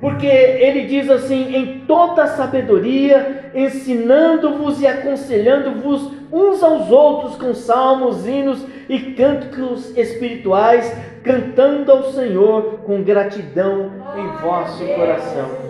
Porque 0.00 0.26
ele 0.26 0.86
diz 0.86 1.10
assim: 1.10 1.54
em 1.54 1.80
toda 1.80 2.28
sabedoria, 2.28 3.50
ensinando-vos 3.54 4.80
e 4.80 4.86
aconselhando-vos 4.86 6.10
uns 6.32 6.62
aos 6.62 6.90
outros 6.90 7.36
com 7.36 7.52
salmos, 7.52 8.26
hinos 8.26 8.66
e 8.88 9.12
cânticos 9.12 9.94
espirituais, 9.98 10.90
cantando 11.22 11.92
ao 11.92 12.04
Senhor 12.04 12.80
com 12.86 13.02
gratidão 13.02 13.92
em 14.16 14.42
vosso 14.42 14.82
coração. 14.86 15.63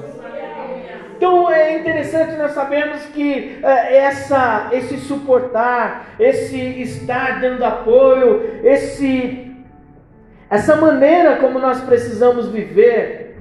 Então 1.24 1.50
é 1.50 1.78
interessante 1.78 2.36
nós 2.36 2.50
sabemos 2.50 3.00
que 3.06 3.58
é, 3.62 3.96
essa, 3.96 4.68
esse 4.72 4.98
suportar, 4.98 6.08
esse 6.20 6.58
estar 6.82 7.40
dando 7.40 7.64
apoio, 7.64 8.60
esse, 8.62 9.50
essa 10.50 10.76
maneira 10.76 11.36
como 11.36 11.58
nós 11.58 11.80
precisamos 11.80 12.48
viver, 12.48 13.38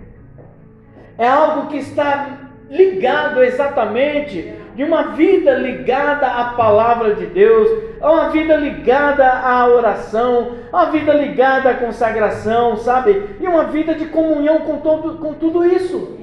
é 1.18 1.28
algo 1.28 1.68
que 1.68 1.76
está 1.76 2.38
ligado 2.70 3.44
exatamente 3.44 4.54
de 4.76 4.84
uma 4.86 5.12
vida 5.12 5.54
ligada 5.56 6.26
à 6.26 6.54
palavra 6.54 7.16
de 7.16 7.26
Deus, 7.26 7.70
a 8.00 8.10
uma 8.10 8.30
vida 8.30 8.56
ligada 8.56 9.28
à 9.28 9.68
oração, 9.68 10.54
a 10.72 10.84
uma 10.84 10.92
vida 10.92 11.12
ligada 11.12 11.72
à 11.72 11.74
consagração, 11.74 12.78
sabe? 12.78 13.36
E 13.42 13.46
uma 13.46 13.66
vida 13.66 13.94
de 13.94 14.06
comunhão 14.06 14.60
com, 14.60 14.78
todo, 14.78 15.18
com 15.18 15.34
tudo 15.34 15.66
isso. 15.66 16.23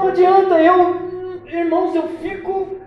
Não 0.00 0.08
adianta 0.08 0.62
eu, 0.62 1.44
irmãos, 1.46 1.94
eu 1.94 2.08
fico 2.22 2.80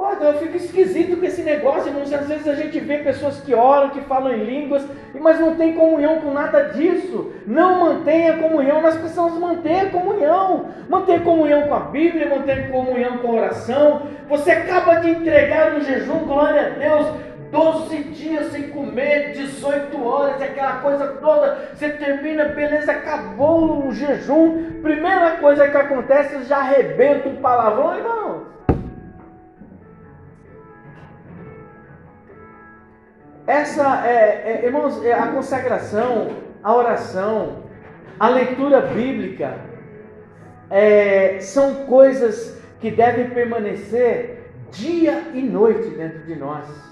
Olha, 0.00 0.26
eu 0.26 0.34
fico 0.34 0.56
esquisito 0.56 1.16
com 1.18 1.26
esse 1.26 1.42
negócio, 1.42 1.88
irmãos. 1.88 2.12
Às 2.12 2.28
vezes 2.28 2.46
a 2.46 2.54
gente 2.54 2.78
vê 2.78 2.98
pessoas 2.98 3.40
que 3.40 3.52
oram, 3.52 3.90
que 3.90 4.00
falam 4.02 4.32
em 4.32 4.44
línguas, 4.44 4.86
mas 5.20 5.40
não 5.40 5.56
tem 5.56 5.74
comunhão 5.74 6.20
com 6.20 6.32
nada 6.32 6.68
disso. 6.68 7.32
Não 7.44 7.80
mantém 7.80 8.28
a 8.28 8.38
comunhão. 8.38 8.80
Nós 8.80 8.96
precisamos 8.96 9.36
manter 9.40 9.90
comunhão. 9.90 10.66
Manter 10.88 11.24
comunhão 11.24 11.62
com 11.62 11.74
a 11.74 11.80
Bíblia, 11.80 12.28
manter 12.28 12.70
comunhão 12.70 13.18
com 13.18 13.26
a 13.26 13.40
oração. 13.42 14.02
Você 14.28 14.52
acaba 14.52 15.00
de 15.00 15.10
entregar 15.10 15.74
um 15.74 15.80
jejum, 15.80 16.20
glória 16.20 16.66
a 16.66 16.78
Deus. 16.78 17.06
12 17.50 18.04
dias 18.04 18.52
sem 18.52 18.70
comer, 18.70 19.32
18 19.32 20.04
horas, 20.04 20.42
aquela 20.42 20.80
coisa 20.80 21.06
toda. 21.20 21.70
Você 21.74 21.90
termina, 21.90 22.46
beleza, 22.46 22.92
acabou 22.92 23.86
o 23.86 23.92
jejum. 23.92 24.80
Primeira 24.82 25.36
coisa 25.36 25.68
que 25.68 25.76
acontece, 25.76 26.44
já 26.44 26.58
arrebenta 26.58 27.28
um 27.28 27.36
palavrão, 27.36 27.96
irmão. 27.96 28.46
Essa, 33.46 34.06
é, 34.06 34.60
é, 34.62 34.66
irmãos, 34.66 35.02
é 35.02 35.14
a 35.14 35.28
consagração, 35.28 36.28
a 36.62 36.74
oração, 36.74 37.62
a 38.20 38.28
leitura 38.28 38.82
bíblica, 38.82 39.54
é, 40.68 41.38
são 41.40 41.86
coisas 41.86 42.60
que 42.78 42.90
devem 42.90 43.30
permanecer 43.30 44.50
dia 44.70 45.22
e 45.32 45.40
noite 45.40 45.88
dentro 45.90 46.26
de 46.26 46.36
nós. 46.36 46.87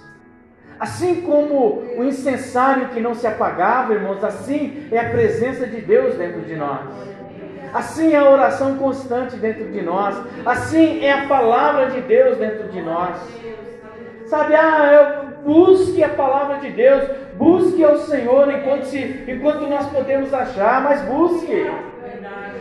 Assim 0.79 1.23
como 1.23 1.83
o 1.97 2.05
incensário 2.05 2.89
que 2.89 3.01
não 3.01 3.15
se 3.15 3.27
apagava, 3.27 3.95
irmãos, 3.95 4.23
assim 4.23 4.87
é 4.91 4.99
a 4.99 5.11
presença 5.11 5.67
de 5.67 5.81
Deus 5.81 6.17
dentro 6.17 6.43
de 6.43 6.55
nós. 6.55 6.81
Assim 7.73 8.13
é 8.13 8.19
a 8.19 8.31
oração 8.31 8.77
constante 8.77 9.37
dentro 9.37 9.71
de 9.71 9.83
nós. 9.83 10.17
Assim 10.45 11.03
é 11.03 11.13
a 11.13 11.27
palavra 11.27 11.91
de 11.91 12.01
Deus 12.03 12.39
dentro 12.39 12.69
de 12.69 12.83
nós. 12.83 13.17
Sabe, 14.27 14.55
ah, 14.55 14.91
eu 14.93 15.27
busque 15.45 16.03
a 16.03 16.09
palavra 16.09 16.59
de 16.59 16.71
Deus, 16.71 17.05
busque 17.35 17.83
ao 17.85 17.97
Senhor 17.99 18.53
enquanto, 18.53 18.85
se, 18.85 19.25
enquanto 19.29 19.67
nós 19.69 19.87
podemos 19.87 20.35
achar, 20.35 20.83
mas 20.83 21.03
busque. 21.03 21.71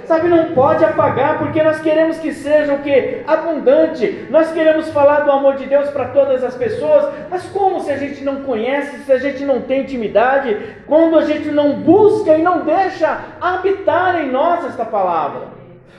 Sabe, 0.06 0.28
não 0.28 0.54
pode 0.54 0.86
apagar, 0.86 1.40
porque 1.40 1.64
nós 1.64 1.80
queremos 1.80 2.20
que 2.20 2.32
seja 2.32 2.74
o 2.74 2.80
que? 2.80 3.24
Abundante. 3.26 4.28
Nós 4.30 4.52
queremos 4.52 4.90
falar 4.90 5.22
do 5.22 5.32
amor 5.32 5.56
de 5.56 5.66
Deus 5.66 5.90
para 5.90 6.10
todas 6.10 6.44
as 6.44 6.56
pessoas, 6.56 7.12
mas 7.30 7.44
como 7.48 7.80
se 7.80 7.92
a 7.92 7.98
gente 7.98 8.24
não 8.24 8.44
conhece, 8.44 9.00
se 9.00 9.12
a 9.12 9.18
gente 9.18 9.44
não 9.44 9.62
tem 9.62 9.82
intimidade, 9.82 10.76
quando 10.86 11.18
a 11.18 11.24
gente 11.24 11.50
não 11.50 11.74
busca 11.74 12.38
e 12.38 12.44
não 12.44 12.60
deixa 12.60 13.20
habitar 13.42 14.22
em 14.22 14.32
nós 14.32 14.64
esta 14.66 14.86
palavra? 14.86 15.48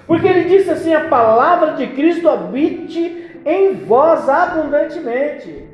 Porque 0.07 0.29
ele 0.29 0.49
disse 0.49 0.71
assim: 0.71 0.95
a 0.95 1.09
palavra 1.09 1.73
de 1.73 1.89
Cristo 1.89 2.29
habite 2.29 3.41
em 3.45 3.75
vós 3.75 4.29
abundantemente. 4.29 5.65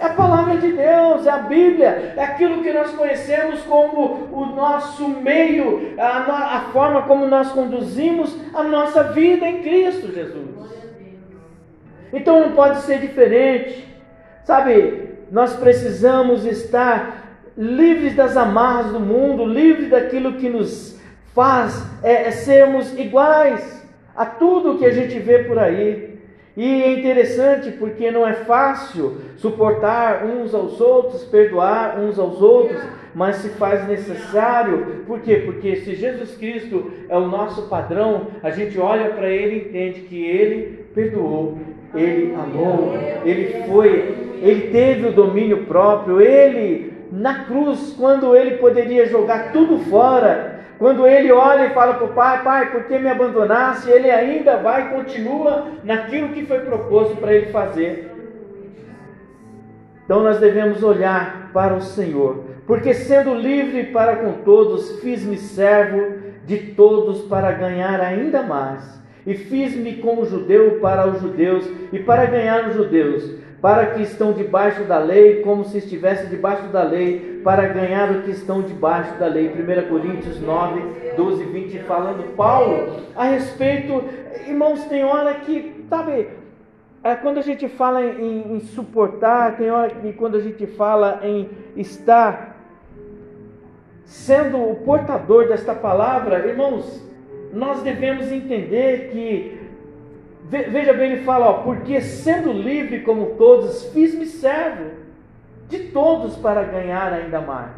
É 0.00 0.06
a 0.06 0.10
palavra 0.10 0.56
de 0.58 0.72
Deus, 0.72 1.26
é 1.26 1.30
a 1.30 1.38
Bíblia, 1.38 2.14
é 2.16 2.22
aquilo 2.22 2.62
que 2.62 2.72
nós 2.72 2.92
conhecemos 2.92 3.60
como 3.62 4.28
o 4.32 4.46
nosso 4.46 5.08
meio, 5.08 5.94
a, 5.98 6.56
a 6.56 6.60
forma 6.72 7.02
como 7.02 7.26
nós 7.26 7.50
conduzimos 7.50 8.36
a 8.54 8.62
nossa 8.62 9.02
vida 9.04 9.46
em 9.46 9.62
Cristo 9.62 10.12
Jesus. 10.12 10.68
Então 12.12 12.40
não 12.40 12.52
pode 12.52 12.82
ser 12.82 13.00
diferente, 13.00 13.86
sabe? 14.44 15.08
Nós 15.32 15.56
precisamos 15.56 16.44
estar 16.44 17.40
livres 17.56 18.14
das 18.14 18.36
amarras 18.36 18.92
do 18.92 19.00
mundo, 19.00 19.44
livres 19.44 19.90
daquilo 19.90 20.34
que 20.34 20.48
nos 20.48 20.96
faz 21.34 21.84
é, 22.02 22.28
é 22.28 22.30
sermos 22.30 22.96
iguais 22.96 23.84
a 24.14 24.24
tudo 24.24 24.78
que 24.78 24.86
a 24.86 24.92
gente 24.92 25.18
vê 25.18 25.40
por 25.40 25.58
aí. 25.58 26.07
E 26.58 26.82
é 26.82 26.92
interessante 26.94 27.70
porque 27.70 28.10
não 28.10 28.26
é 28.26 28.32
fácil 28.32 29.18
suportar 29.36 30.24
uns 30.24 30.52
aos 30.52 30.80
outros, 30.80 31.22
perdoar 31.22 32.00
uns 32.00 32.18
aos 32.18 32.42
outros, 32.42 32.82
mas 33.14 33.36
se 33.36 33.50
faz 33.50 33.86
necessário. 33.86 35.04
Por 35.06 35.20
quê? 35.20 35.36
Porque 35.46 35.76
se 35.76 35.94
Jesus 35.94 36.36
Cristo 36.36 36.90
é 37.08 37.16
o 37.16 37.28
nosso 37.28 37.68
padrão, 37.68 38.26
a 38.42 38.50
gente 38.50 38.76
olha 38.76 39.10
para 39.10 39.30
ele 39.30 39.54
e 39.54 39.68
entende 39.68 40.00
que 40.00 40.20
ele 40.20 40.84
perdoou, 40.92 41.58
ele 41.94 42.34
amou, 42.34 42.92
ele 43.24 43.62
foi, 43.68 44.16
ele 44.42 44.72
teve 44.72 45.06
o 45.06 45.12
domínio 45.12 45.64
próprio, 45.66 46.20
ele 46.20 46.92
na 47.12 47.44
cruz, 47.44 47.94
quando 47.96 48.36
ele 48.36 48.56
poderia 48.56 49.06
jogar 49.06 49.52
tudo 49.52 49.78
fora, 49.84 50.57
quando 50.78 51.06
ele 51.06 51.32
olha 51.32 51.66
e 51.66 51.74
fala 51.74 51.94
para 51.94 52.04
o 52.04 52.12
pai, 52.14 52.42
pai, 52.44 52.70
por 52.70 52.84
que 52.84 52.98
me 52.98 53.08
abandonasse? 53.08 53.90
Ele 53.90 54.08
ainda 54.08 54.58
vai 54.58 54.86
e 54.86 54.94
continua 54.94 55.72
naquilo 55.82 56.28
que 56.28 56.46
foi 56.46 56.60
proposto 56.60 57.16
para 57.16 57.34
ele 57.34 57.46
fazer. 57.46 58.12
Então 60.04 60.22
nós 60.22 60.38
devemos 60.38 60.82
olhar 60.82 61.50
para 61.52 61.74
o 61.74 61.82
Senhor, 61.82 62.44
porque 62.66 62.94
sendo 62.94 63.34
livre 63.34 63.84
para 63.84 64.16
com 64.16 64.32
todos, 64.44 65.00
fiz-me 65.00 65.36
servo 65.36 66.28
de 66.46 66.58
todos 66.58 67.22
para 67.22 67.52
ganhar 67.52 68.00
ainda 68.00 68.42
mais. 68.42 68.98
E 69.26 69.34
fiz-me 69.34 69.96
como 69.96 70.24
judeu 70.24 70.78
para 70.80 71.06
os 71.06 71.20
judeus 71.20 71.68
e 71.92 71.98
para 71.98 72.24
ganhar 72.24 72.68
os 72.68 72.74
judeus 72.74 73.38
para 73.60 73.86
que 73.86 74.02
estão 74.02 74.32
debaixo 74.32 74.84
da 74.84 74.98
lei, 74.98 75.42
como 75.42 75.64
se 75.64 75.78
estivesse 75.78 76.26
debaixo 76.28 76.68
da 76.68 76.82
lei, 76.82 77.40
para 77.42 77.66
ganhar 77.66 78.10
o 78.12 78.22
que 78.22 78.30
estão 78.30 78.62
debaixo 78.62 79.14
da 79.18 79.26
lei. 79.26 79.48
1 79.48 79.88
Coríntios 79.88 80.40
9, 80.40 81.14
12 81.16 81.44
20, 81.44 81.78
falando 81.80 82.36
Paulo 82.36 83.00
a 83.16 83.24
respeito, 83.24 84.04
irmãos, 84.46 84.84
tem 84.84 85.04
hora 85.04 85.34
que, 85.34 85.84
sabe, 85.88 86.28
é, 87.02 87.14
quando 87.16 87.38
a 87.38 87.42
gente 87.42 87.68
fala 87.68 88.04
em, 88.04 88.56
em 88.56 88.60
suportar, 88.60 89.56
tem 89.56 89.70
hora 89.70 89.90
que 89.90 90.12
quando 90.12 90.36
a 90.36 90.40
gente 90.40 90.66
fala 90.66 91.20
em 91.22 91.48
estar 91.76 92.56
sendo 94.04 94.58
o 94.58 94.76
portador 94.76 95.48
desta 95.48 95.74
palavra, 95.74 96.46
irmãos, 96.46 97.04
nós 97.52 97.82
devemos 97.82 98.30
entender 98.30 99.10
que 99.10 99.57
Veja 100.48 100.94
bem, 100.94 101.12
ele 101.12 101.24
fala, 101.24 101.46
ó, 101.46 101.52
porque 101.62 102.00
sendo 102.00 102.50
livre 102.52 103.00
como 103.00 103.36
todos, 103.36 103.84
fiz-me 103.92 104.24
servo 104.24 104.92
de 105.68 105.78
todos 105.90 106.36
para 106.36 106.62
ganhar 106.62 107.12
ainda 107.12 107.40
mais. 107.40 107.76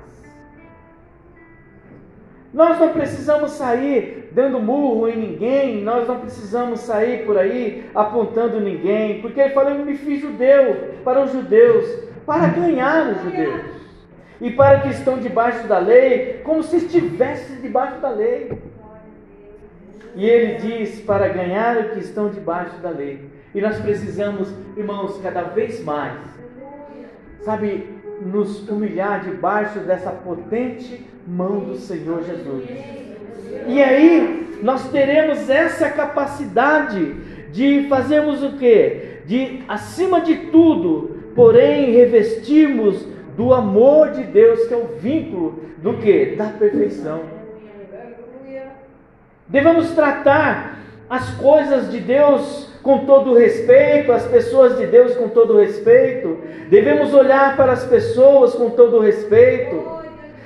Nós 2.55 2.79
não 2.79 2.91
precisamos 2.91 3.53
sair 3.53 4.29
dando 4.33 4.61
murro 4.61 5.09
em 5.09 5.17
ninguém, 5.17 5.83
nós 5.83 6.07
não 6.07 6.21
precisamos 6.21 6.81
sair 6.81 7.25
por 7.27 7.37
aí 7.37 7.89
apontando 7.93 8.61
ninguém, 8.61 9.21
porque 9.21 9.41
ele 9.41 9.55
fala, 9.55 9.71
eu 9.71 9.85
me 9.85 9.97
fiz 9.97 10.21
judeu 10.21 10.95
para 11.05 11.25
os 11.25 11.33
judeus, 11.33 11.87
para 12.25 12.47
ganhar 12.49 13.09
os 13.09 13.23
judeus, 13.23 13.65
e 14.41 14.51
para 14.51 14.81
que 14.81 14.91
estão 14.91 15.19
debaixo 15.19 15.67
da 15.67 15.79
lei, 15.79 16.41
como 16.45 16.63
se 16.63 16.77
estivesse 16.77 17.57
debaixo 17.57 18.01
da 18.01 18.11
lei. 18.11 18.70
E 20.15 20.27
ele 20.27 20.55
diz 20.55 21.01
para 21.01 21.29
ganhar 21.29 21.77
o 21.79 21.91
que 21.91 22.01
estão 22.01 22.29
debaixo 22.29 22.77
da 22.79 22.91
lei. 22.91 23.31
E 23.55 23.61
nós 23.61 23.79
precisamos, 23.79 24.53
irmãos, 24.77 25.19
cada 25.23 25.43
vez 25.43 25.83
mais, 25.85 26.19
sabe, 27.43 27.87
nos 28.21 28.69
humilhar 28.69 29.25
debaixo 29.25 29.81
dessa 29.81 30.11
potente 30.11 31.07
mão 31.27 31.61
do 31.61 31.77
Senhor 31.77 32.23
Jesus. 32.23 32.65
E 33.67 33.83
aí 33.83 34.59
nós 34.63 34.91
teremos 34.91 35.49
essa 35.49 35.89
capacidade 35.91 37.15
de 37.51 37.87
fazermos 37.89 38.43
o 38.43 38.57
quê? 38.59 39.21
De, 39.27 39.63
acima 39.69 40.21
de 40.21 40.37
tudo, 40.51 41.33
porém, 41.35 41.93
revestirmos 41.93 43.07
do 43.37 43.55
amor 43.55 44.11
de 44.11 44.25
Deus, 44.25 44.67
que 44.67 44.75
é 44.75 44.77
o 44.77 44.99
vínculo 44.99 45.61
do 45.79 45.95
que? 45.95 46.37
Da 46.37 46.47
perfeição. 46.47 47.40
Devemos 49.51 49.91
tratar 49.91 50.79
as 51.09 51.29
coisas 51.35 51.91
de 51.91 51.99
Deus 51.99 52.71
com 52.83 53.05
todo 53.05 53.35
respeito, 53.35 54.13
as 54.13 54.25
pessoas 54.27 54.79
de 54.79 54.87
Deus 54.87 55.17
com 55.17 55.29
todo 55.29 55.59
respeito. 55.59 56.39
Devemos 56.69 57.13
olhar 57.13 57.57
para 57.57 57.73
as 57.73 57.85
pessoas 57.85 58.55
com 58.55 58.71
todo 58.71 59.01
respeito. 59.01 60.01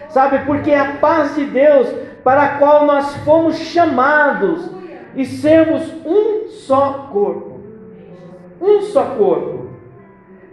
Sabe, 0.09 0.47
porque 0.47 0.71
é 0.71 0.79
a 0.79 0.93
paz 0.95 1.35
de 1.35 1.45
Deus 1.45 1.89
para 2.23 2.43
a 2.43 2.59
qual 2.59 2.87
nós 2.87 3.15
fomos 3.19 3.57
chamados 3.57 4.71
e 5.15 5.25
sermos 5.27 5.83
um 6.05 6.49
só 6.49 7.11
corpo. 7.13 7.61
Um 8.61 8.81
só 8.83 9.03
corpo. 9.17 9.69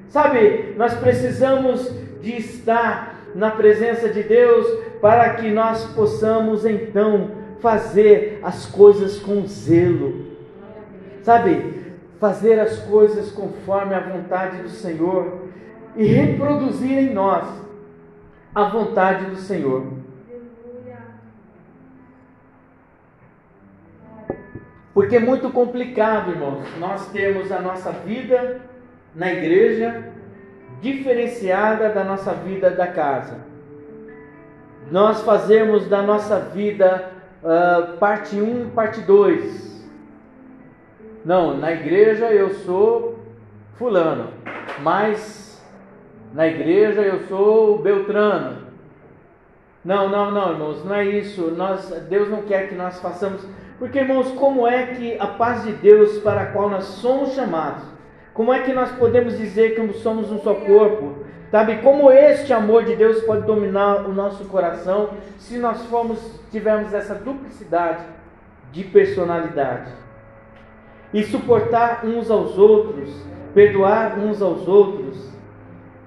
Sabe, 0.09 0.73
nós 0.75 0.93
precisamos 0.95 1.89
de 2.21 2.35
estar 2.35 3.15
na 3.33 3.49
presença 3.49 4.09
de 4.09 4.23
Deus 4.23 4.67
para 5.01 5.29
que 5.35 5.49
nós 5.49 5.85
possamos 5.95 6.65
então 6.65 7.40
fazer 7.61 8.39
as 8.43 8.65
coisas 8.65 9.19
com 9.19 9.45
zelo, 9.45 10.25
sabe? 11.23 11.81
Fazer 12.19 12.59
as 12.59 12.79
coisas 12.79 13.31
conforme 13.31 13.93
a 13.93 13.99
vontade 13.99 14.61
do 14.61 14.69
Senhor 14.69 15.45
e 15.95 16.05
reproduzir 16.05 16.97
em 16.97 17.13
nós 17.13 17.47
a 18.53 18.63
vontade 18.65 19.25
do 19.25 19.37
Senhor. 19.37 19.85
Porque 24.93 25.15
é 25.15 25.19
muito 25.19 25.49
complicado, 25.51 26.31
irmãos, 26.31 26.67
nós 26.77 27.07
termos 27.11 27.51
a 27.51 27.61
nossa 27.61 27.91
vida 27.91 28.59
na 29.15 29.31
igreja 29.31 30.11
diferenciada 30.81 31.89
da 31.89 32.03
nossa 32.03 32.33
vida 32.33 32.69
da 32.71 32.87
casa. 32.87 33.37
Nós 34.91 35.21
fazemos 35.21 35.87
da 35.87 36.01
nossa 36.01 36.39
vida 36.39 37.20
uh, 37.43 37.97
parte 37.97 38.35
1 38.39 38.69
parte 38.71 39.01
2. 39.01 39.71
Não, 41.23 41.57
na 41.57 41.71
igreja 41.71 42.31
eu 42.31 42.49
sou 42.49 43.19
fulano, 43.75 44.29
mas 44.81 45.63
na 46.33 46.47
igreja 46.47 47.01
eu 47.01 47.21
sou 47.27 47.79
Beltrano. 47.79 48.61
Não, 49.83 50.09
não, 50.09 50.31
não, 50.31 50.51
irmãos, 50.51 50.85
não 50.85 50.95
é 50.95 51.05
isso. 51.05 51.51
Nós, 51.51 51.89
Deus 52.07 52.29
não 52.29 52.43
quer 52.43 52.69
que 52.69 52.75
nós 52.75 52.99
façamos. 52.99 53.41
Porque, 53.79 53.99
irmãos, 53.99 54.31
como 54.33 54.67
é 54.67 54.87
que 54.87 55.17
a 55.19 55.25
paz 55.25 55.63
de 55.63 55.71
Deus 55.73 56.19
para 56.19 56.41
a 56.41 56.45
qual 56.47 56.69
nós 56.69 56.83
somos 56.83 57.33
chamados, 57.33 57.83
como 58.33 58.53
é 58.53 58.61
que 58.61 58.71
nós 58.73 58.91
podemos 58.91 59.37
dizer 59.37 59.75
que 59.75 59.93
somos 59.93 60.31
um 60.31 60.39
só 60.39 60.53
corpo? 60.53 61.15
Sabe 61.49 61.77
como 61.77 62.09
este 62.11 62.53
amor 62.53 62.85
de 62.85 62.95
Deus 62.95 63.21
pode 63.23 63.45
dominar 63.45 64.05
o 64.05 64.13
nosso 64.13 64.45
coração 64.45 65.09
se 65.37 65.57
nós 65.57 65.81
formos 65.87 66.40
tivermos 66.51 66.93
essa 66.93 67.15
duplicidade 67.15 68.03
de 68.71 68.83
personalidade? 68.83 69.91
E 71.13 71.23
suportar 71.23 72.05
uns 72.05 72.29
aos 72.29 72.57
outros, 72.57 73.09
perdoar 73.53 74.17
uns 74.19 74.41
aos 74.41 74.67
outros 74.67 75.29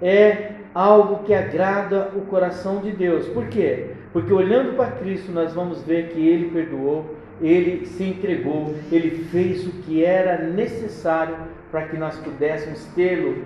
é 0.01 0.53
algo 0.75 1.25
que 1.25 1.35
agrada 1.35 2.11
o 2.15 2.23
coração 2.23 2.79
de 2.79 2.91
Deus. 2.91 3.27
Por 3.29 3.49
quê? 3.49 3.91
Porque 4.13 4.33
olhando 4.33 4.77
para 4.77 4.93
Cristo 4.93 5.33
nós 5.33 5.53
vamos 5.53 5.83
ver 5.83 6.11
que 6.11 6.27
ele 6.27 6.51
perdoou, 6.51 7.17
ele 7.41 7.85
se 7.87 8.05
entregou, 8.05 8.75
ele 8.93 9.25
fez 9.25 9.67
o 9.67 9.71
que 9.83 10.05
era 10.05 10.39
necessário 10.39 11.37
para 11.71 11.83
que 11.89 11.97
nós 11.97 12.17
pudéssemos 12.19 12.85
tê-lo 12.95 13.45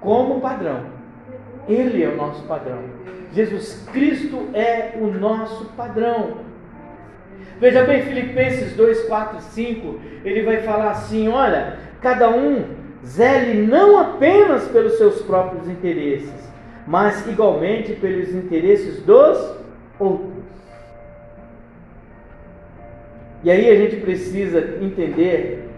como 0.00 0.40
padrão 0.40 1.00
ele 1.68 2.02
é 2.02 2.08
o 2.08 2.16
nosso 2.16 2.42
padrão. 2.44 2.82
Jesus 3.32 3.86
Cristo 3.92 4.48
é 4.54 4.98
o 5.00 5.06
nosso 5.06 5.66
padrão. 5.76 6.38
Veja 7.60 7.84
bem, 7.84 8.02
Filipenses 8.02 8.74
2, 8.74 9.04
4 9.04 9.38
e 9.38 9.42
5, 9.42 10.00
ele 10.24 10.42
vai 10.42 10.62
falar 10.62 10.90
assim: 10.92 11.28
olha, 11.28 11.78
cada 12.00 12.30
um 12.30 12.64
zele 13.04 13.66
não 13.66 13.98
apenas 13.98 14.66
pelos 14.68 14.96
seus 14.98 15.22
próprios 15.22 15.68
interesses, 15.68 16.32
mas 16.86 17.26
igualmente 17.26 17.92
pelos 17.94 18.34
interesses 18.34 19.02
dos 19.02 19.56
outros. 19.98 20.40
E 23.42 23.50
aí 23.50 23.70
a 23.70 23.76
gente 23.76 23.96
precisa 23.96 24.58
entender 24.82 25.68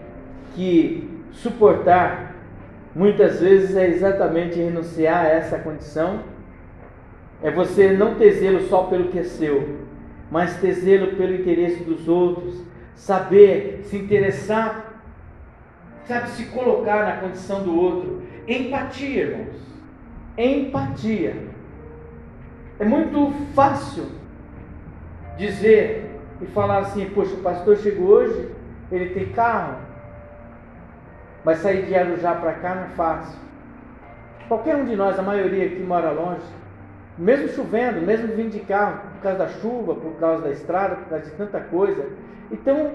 que 0.53 1.09
suportar 1.31 2.35
muitas 2.95 3.39
vezes 3.39 3.75
é 3.75 3.87
exatamente 3.87 4.57
renunciar 4.57 5.25
a 5.25 5.29
essa 5.29 5.57
condição, 5.57 6.19
é 7.43 7.51
você 7.51 7.91
não 7.91 8.15
ter 8.15 8.31
zelo 8.31 8.61
só 8.69 8.83
pelo 8.83 9.09
que 9.09 9.19
é 9.19 9.23
seu, 9.23 9.79
mas 10.31 10.57
ter 10.61 10.71
zelo 10.71 11.15
pelo 11.17 11.35
interesse 11.35 11.83
dos 11.83 12.07
outros, 12.07 12.63
saber 12.95 13.81
se 13.83 13.97
interessar, 13.97 15.01
sabe, 16.05 16.29
se 16.29 16.45
colocar 16.45 17.05
na 17.05 17.17
condição 17.17 17.61
do 17.61 17.77
outro. 17.77 18.23
Empatia, 18.47 19.23
irmãos. 19.23 19.61
Empatia. 20.37 21.35
É 22.79 22.85
muito 22.85 23.31
fácil 23.53 24.05
dizer 25.37 26.09
e 26.41 26.45
falar 26.47 26.79
assim: 26.79 27.09
Poxa, 27.09 27.33
o 27.33 27.41
pastor 27.41 27.77
chegou 27.77 28.07
hoje, 28.07 28.49
ele 28.89 29.09
tem 29.09 29.33
carro, 29.33 29.79
mas 31.43 31.59
sair 31.59 31.85
de 31.85 31.93
Arujá 31.93 32.35
para 32.35 32.53
cá 32.53 32.75
não 32.75 32.83
é 32.83 32.89
fácil. 32.89 33.37
Qualquer 34.47 34.75
um 34.75 34.85
de 34.85 34.95
nós, 34.95 35.19
a 35.19 35.21
maioria 35.21 35.65
aqui 35.65 35.79
mora 35.79 36.11
longe, 36.11 36.41
mesmo 37.17 37.49
chovendo, 37.49 38.01
mesmo 38.01 38.27
vindo 38.35 38.51
de 38.51 38.59
carro, 38.61 38.99
por 39.13 39.21
causa 39.21 39.37
da 39.39 39.47
chuva, 39.47 39.95
por 39.95 40.13
causa 40.19 40.43
da 40.43 40.51
estrada, 40.51 40.95
por 40.95 41.09
causa 41.09 41.25
de 41.25 41.31
tanta 41.31 41.59
coisa. 41.59 42.05
Então, 42.51 42.91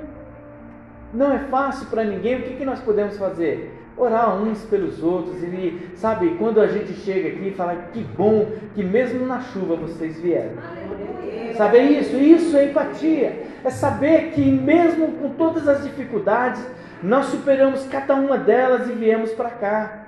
não 1.13 1.33
é 1.33 1.39
fácil 1.39 1.87
para 1.87 2.05
ninguém. 2.05 2.41
O 2.41 2.43
que, 2.43 2.57
que 2.57 2.65
nós 2.65 2.81
podemos 2.81 3.17
fazer? 3.17 3.75
Orar 3.97 4.41
uns 4.41 4.65
pelos 4.65 5.03
outros. 5.03 5.43
E, 5.43 5.91
sabe, 5.95 6.37
quando 6.39 6.61
a 6.61 6.67
gente 6.67 6.93
chega 6.93 7.29
aqui 7.29 7.49
e 7.49 7.55
fala 7.55 7.77
que 7.93 8.03
bom 8.03 8.47
que 8.75 8.83
mesmo 8.83 9.27
na 9.27 9.41
chuva 9.41 9.77
vocês 9.77 10.21
vieram. 10.21 10.53
Saber 11.57 11.83
isso? 11.83 12.17
Isso 12.17 12.57
é 12.57 12.67
empatia. 12.67 13.47
É 13.65 13.71
saber 13.71 14.31
que 14.33 14.51
mesmo 14.51 15.13
com 15.13 15.31
todas 15.31 15.67
as 15.67 15.83
dificuldades, 15.83 16.65
nós 17.03 17.27
superamos 17.27 17.87
cada 17.87 18.15
uma 18.15 18.37
delas 18.37 18.89
e 18.89 18.93
viemos 18.93 19.33
para 19.33 19.51
cá. 19.51 20.08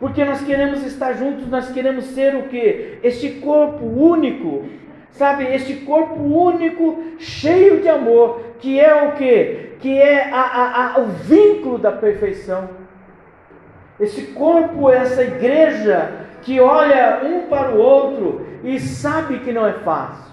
Porque 0.00 0.24
nós 0.24 0.40
queremos 0.40 0.82
estar 0.82 1.12
juntos, 1.12 1.46
nós 1.46 1.70
queremos 1.70 2.06
ser 2.06 2.34
o 2.34 2.44
que? 2.44 2.98
Este 3.02 3.32
corpo 3.32 3.84
único, 3.84 4.64
sabe? 5.10 5.44
Este 5.44 5.74
corpo 5.84 6.14
único, 6.14 7.04
cheio 7.18 7.82
de 7.82 7.88
amor, 7.90 8.40
que 8.58 8.80
é 8.80 8.94
o 9.04 9.12
que? 9.12 9.76
Que 9.78 9.98
é 9.98 10.30
a, 10.32 10.40
a, 10.40 10.94
a, 10.94 11.00
o 11.00 11.06
vínculo 11.08 11.76
da 11.76 11.92
perfeição. 11.92 12.70
Esse 14.00 14.28
corpo, 14.28 14.88
essa 14.88 15.22
igreja 15.22 16.26
que 16.40 16.58
olha 16.58 17.20
um 17.22 17.42
para 17.48 17.74
o 17.74 17.78
outro 17.78 18.46
e 18.64 18.80
sabe 18.80 19.40
que 19.40 19.52
não 19.52 19.66
é 19.66 19.74
fácil. 19.74 20.30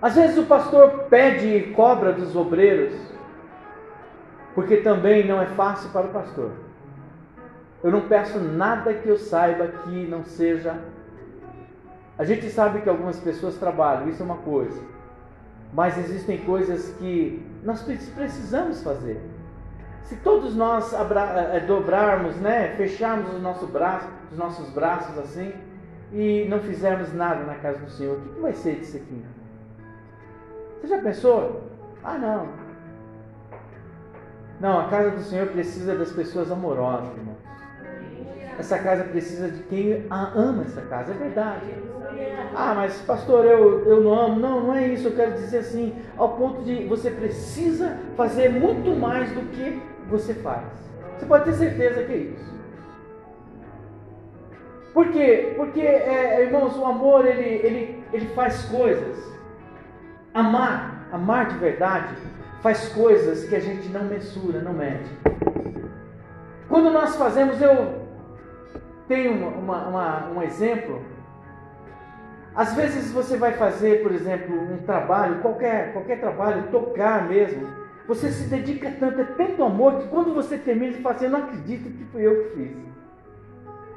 Às 0.00 0.14
vezes 0.14 0.38
o 0.38 0.44
pastor 0.44 1.06
pede 1.10 1.48
e 1.48 1.72
cobra 1.72 2.12
dos 2.12 2.36
obreiros, 2.36 2.94
porque 4.54 4.76
também 4.76 5.26
não 5.26 5.42
é 5.42 5.46
fácil 5.46 5.90
para 5.90 6.06
o 6.06 6.10
pastor. 6.10 6.69
Eu 7.82 7.90
não 7.90 8.02
peço 8.02 8.38
nada 8.38 8.92
que 8.92 9.08
eu 9.08 9.16
saiba 9.16 9.66
que 9.68 10.06
não 10.06 10.24
seja. 10.24 10.78
A 12.18 12.24
gente 12.24 12.50
sabe 12.50 12.82
que 12.82 12.88
algumas 12.88 13.18
pessoas 13.18 13.56
trabalham, 13.56 14.08
isso 14.08 14.22
é 14.22 14.24
uma 14.24 14.36
coisa. 14.36 14.80
Mas 15.72 15.96
existem 15.96 16.38
coisas 16.38 16.94
que 16.98 17.42
nós 17.64 17.82
precisamos 17.82 18.82
fazer. 18.82 19.20
Se 20.02 20.16
todos 20.16 20.56
nós 20.56 20.92
eh, 20.92 21.60
dobrarmos, 21.66 22.36
né, 22.36 22.74
fecharmos 22.76 23.32
os 23.32 23.40
nossos 23.40 23.70
braços, 23.70 24.08
os 24.32 24.36
nossos 24.36 24.68
braços 24.70 25.16
assim, 25.18 25.52
e 26.12 26.46
não 26.48 26.58
fizermos 26.58 27.14
nada 27.14 27.44
na 27.44 27.54
casa 27.54 27.78
do 27.78 27.90
Senhor, 27.90 28.18
o 28.18 28.20
que 28.20 28.40
vai 28.40 28.52
ser 28.52 28.80
disso 28.80 28.96
aqui? 28.96 29.24
Você 30.80 30.88
já 30.88 30.98
pensou? 31.00 31.62
Ah, 32.02 32.18
não. 32.18 32.48
Não, 34.58 34.80
a 34.80 34.88
casa 34.88 35.10
do 35.10 35.22
Senhor 35.22 35.46
precisa 35.48 35.94
das 35.96 36.12
pessoas 36.12 36.50
amorosas, 36.50 37.16
irmão. 37.16 37.36
Essa 38.60 38.78
casa 38.78 39.04
precisa 39.04 39.50
de 39.50 39.62
quem 39.62 40.04
ama 40.10 40.64
essa 40.64 40.82
casa, 40.82 41.12
é 41.12 41.14
verdade. 41.14 41.64
Ah, 42.54 42.74
mas 42.74 43.00
pastor, 43.00 43.46
eu, 43.46 43.86
eu 43.86 44.02
não 44.02 44.12
amo. 44.12 44.38
Não, 44.38 44.60
não 44.64 44.74
é 44.74 44.86
isso. 44.86 45.08
Eu 45.08 45.16
quero 45.16 45.32
dizer 45.32 45.58
assim, 45.60 45.96
ao 46.18 46.36
ponto 46.36 46.62
de 46.62 46.84
você 46.84 47.10
precisa 47.10 47.96
fazer 48.18 48.50
muito 48.50 48.90
mais 48.90 49.32
do 49.32 49.40
que 49.52 49.82
você 50.10 50.34
faz. 50.34 50.66
Você 51.16 51.24
pode 51.24 51.44
ter 51.44 51.54
certeza 51.54 52.04
que 52.04 52.12
é 52.12 52.16
isso. 52.16 52.50
Por 54.92 55.08
quê? 55.08 55.54
Porque, 55.56 55.80
é, 55.80 56.42
irmãos, 56.42 56.76
o 56.76 56.84
amor 56.84 57.26
ele, 57.26 57.66
ele, 57.66 58.04
ele 58.12 58.26
faz 58.34 58.66
coisas. 58.66 59.16
Amar, 60.34 61.08
amar 61.10 61.48
de 61.48 61.56
verdade, 61.56 62.14
faz 62.60 62.90
coisas 62.90 63.48
que 63.48 63.56
a 63.56 63.60
gente 63.60 63.88
não 63.88 64.04
mensura, 64.04 64.60
não 64.60 64.74
mede. 64.74 65.08
Quando 66.68 66.90
nós 66.90 67.16
fazemos, 67.16 67.58
eu 67.62 67.99
tenho 69.10 69.32
uma, 69.32 69.88
uma, 69.88 70.30
um 70.30 70.40
exemplo. 70.40 71.02
Às 72.54 72.74
vezes 72.74 73.10
você 73.10 73.36
vai 73.36 73.54
fazer, 73.54 74.04
por 74.04 74.12
exemplo, 74.12 74.54
um 74.54 74.78
trabalho, 74.78 75.40
qualquer, 75.42 75.92
qualquer 75.92 76.20
trabalho, 76.20 76.70
tocar 76.70 77.28
mesmo. 77.28 77.66
Você 78.06 78.30
se 78.30 78.48
dedica 78.48 78.88
tanto, 79.00 79.20
é 79.20 79.24
tanto 79.24 79.64
amor, 79.64 79.98
que 79.98 80.08
quando 80.08 80.32
você 80.32 80.56
termina, 80.56 80.92
você 80.92 81.00
fala 81.00 81.16
assim, 81.16 81.26
não 81.26 81.40
acredito 81.40 81.90
que 81.90 82.04
foi 82.12 82.22
eu 82.22 82.44
que 82.44 82.50
fiz. 82.50 82.76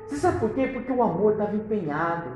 Você 0.07 0.15
sabe 0.15 0.39
por 0.39 0.49
quê? 0.49 0.67
Porque 0.73 0.91
o 0.91 1.03
amor 1.03 1.33
estava 1.33 1.55
empenhado. 1.55 2.31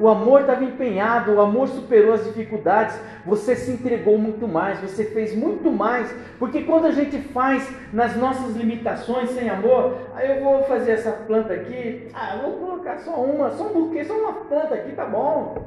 O 0.00 0.08
amor 0.08 0.40
estava 0.40 0.64
empenhado, 0.64 1.32
o 1.32 1.40
amor 1.42 1.68
superou 1.68 2.14
as 2.14 2.24
dificuldades, 2.24 2.98
você 3.26 3.54
se 3.54 3.70
entregou 3.70 4.16
muito 4.16 4.48
mais, 4.48 4.80
você 4.80 5.04
fez 5.04 5.36
muito 5.36 5.70
mais, 5.70 6.10
porque 6.38 6.62
quando 6.62 6.86
a 6.86 6.90
gente 6.90 7.18
faz 7.18 7.70
nas 7.92 8.16
nossas 8.16 8.56
limitações 8.56 9.28
sem 9.30 9.50
amor, 9.50 9.98
aí 10.14 10.38
eu 10.38 10.42
vou 10.42 10.62
fazer 10.62 10.92
essa 10.92 11.12
planta 11.12 11.52
aqui, 11.52 12.08
ah, 12.14 12.36
eu 12.36 12.42
vou 12.42 12.52
colocar 12.52 12.96
só 13.00 13.14
uma, 13.22 13.50
só 13.50 13.64
um 13.64 13.74
buquê, 13.74 14.02
só 14.02 14.14
uma 14.14 14.32
planta 14.32 14.74
aqui, 14.74 14.92
tá 14.92 15.04
bom. 15.04 15.66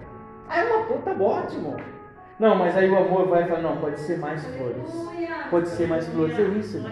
Aí 0.50 0.67
uma 0.67 0.84
planta, 0.86 1.13
tá 1.13 1.24
ótimo. 1.24 1.78
Não, 2.39 2.56
mas 2.56 2.76
aí 2.76 2.89
o 2.89 2.98
amor 2.98 3.28
vai 3.28 3.46
falar, 3.46 3.62
não, 3.62 3.78
pode 3.78 4.00
ser 4.00 4.17
mais 4.17 4.43
flores. 4.58 4.91
Pode 5.52 5.69
ser 5.69 5.88
mais 5.88 6.08
flores, 6.08 6.39
é 6.39 6.41
isso. 6.41 6.84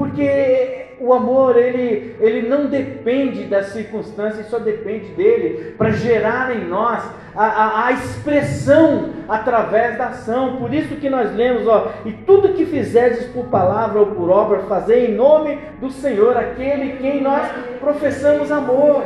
Porque 0.00 0.86
o 0.98 1.12
amor, 1.12 1.58
ele, 1.58 2.16
ele 2.20 2.48
não 2.48 2.68
depende 2.68 3.44
das 3.44 3.66
circunstâncias, 3.66 4.46
só 4.46 4.58
depende 4.58 5.08
dele 5.08 5.74
para 5.76 5.90
gerar 5.90 6.56
em 6.56 6.64
nós 6.64 7.04
a, 7.36 7.44
a, 7.44 7.86
a, 7.86 7.92
expressão 7.92 9.10
através 9.28 9.98
da 9.98 10.06
ação. 10.06 10.56
Por 10.56 10.72
isso 10.72 10.96
que 10.96 11.10
nós 11.10 11.36
lemos, 11.36 11.66
ó, 11.66 11.92
e 12.06 12.12
tudo 12.12 12.54
que 12.54 12.64
fizerdes 12.64 13.26
por 13.26 13.48
palavra 13.48 14.00
ou 14.00 14.06
por 14.06 14.30
obra, 14.30 14.60
fazer 14.60 15.10
em 15.10 15.14
nome 15.14 15.58
do 15.78 15.90
Senhor, 15.90 16.34
aquele 16.34 16.96
quem 16.96 17.20
nós 17.20 17.46
professamos 17.78 18.50
amor 18.50 19.04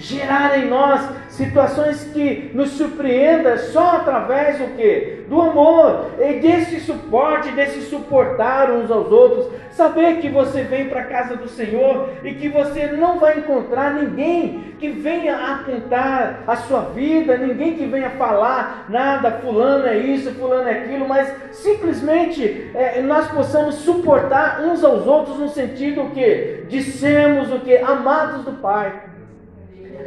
gerar 0.00 0.58
em 0.58 0.66
nós 0.66 1.06
situações 1.28 2.04
que 2.12 2.50
nos 2.54 2.70
surpreenda 2.70 3.58
só 3.58 3.96
através 3.96 4.58
do 4.58 4.74
que? 4.74 5.24
Do 5.28 5.40
amor, 5.40 6.12
e 6.18 6.40
desse 6.40 6.80
suporte, 6.80 7.52
desse 7.52 7.82
suportar 7.82 8.70
uns 8.70 8.90
aos 8.90 9.12
outros, 9.12 9.46
saber 9.70 10.16
que 10.16 10.28
você 10.28 10.62
vem 10.62 10.88
para 10.88 11.02
a 11.02 11.04
casa 11.04 11.36
do 11.36 11.48
Senhor 11.48 12.08
e 12.24 12.34
que 12.34 12.48
você 12.48 12.86
não 12.86 13.18
vai 13.18 13.38
encontrar 13.38 13.94
ninguém 13.94 14.74
que 14.78 14.88
venha 14.88 15.52
apontar 15.52 16.42
a 16.46 16.56
sua 16.56 16.80
vida, 16.80 17.36
ninguém 17.36 17.74
que 17.74 17.84
venha 17.84 18.10
falar 18.10 18.86
nada, 18.88 19.30
fulano 19.30 19.86
é 19.86 19.98
isso, 19.98 20.32
fulano 20.32 20.66
é 20.66 20.72
aquilo, 20.72 21.06
mas 21.06 21.32
simplesmente 21.52 22.70
é, 22.74 23.02
nós 23.02 23.30
possamos 23.30 23.76
suportar 23.76 24.62
uns 24.62 24.82
aos 24.82 25.06
outros 25.06 25.38
no 25.38 25.48
sentido 25.48 26.10
que 26.14 26.64
dissemos 26.68 27.52
o 27.52 27.60
que 27.60 27.76
amados 27.76 28.44
do 28.44 28.52
Pai 28.52 29.09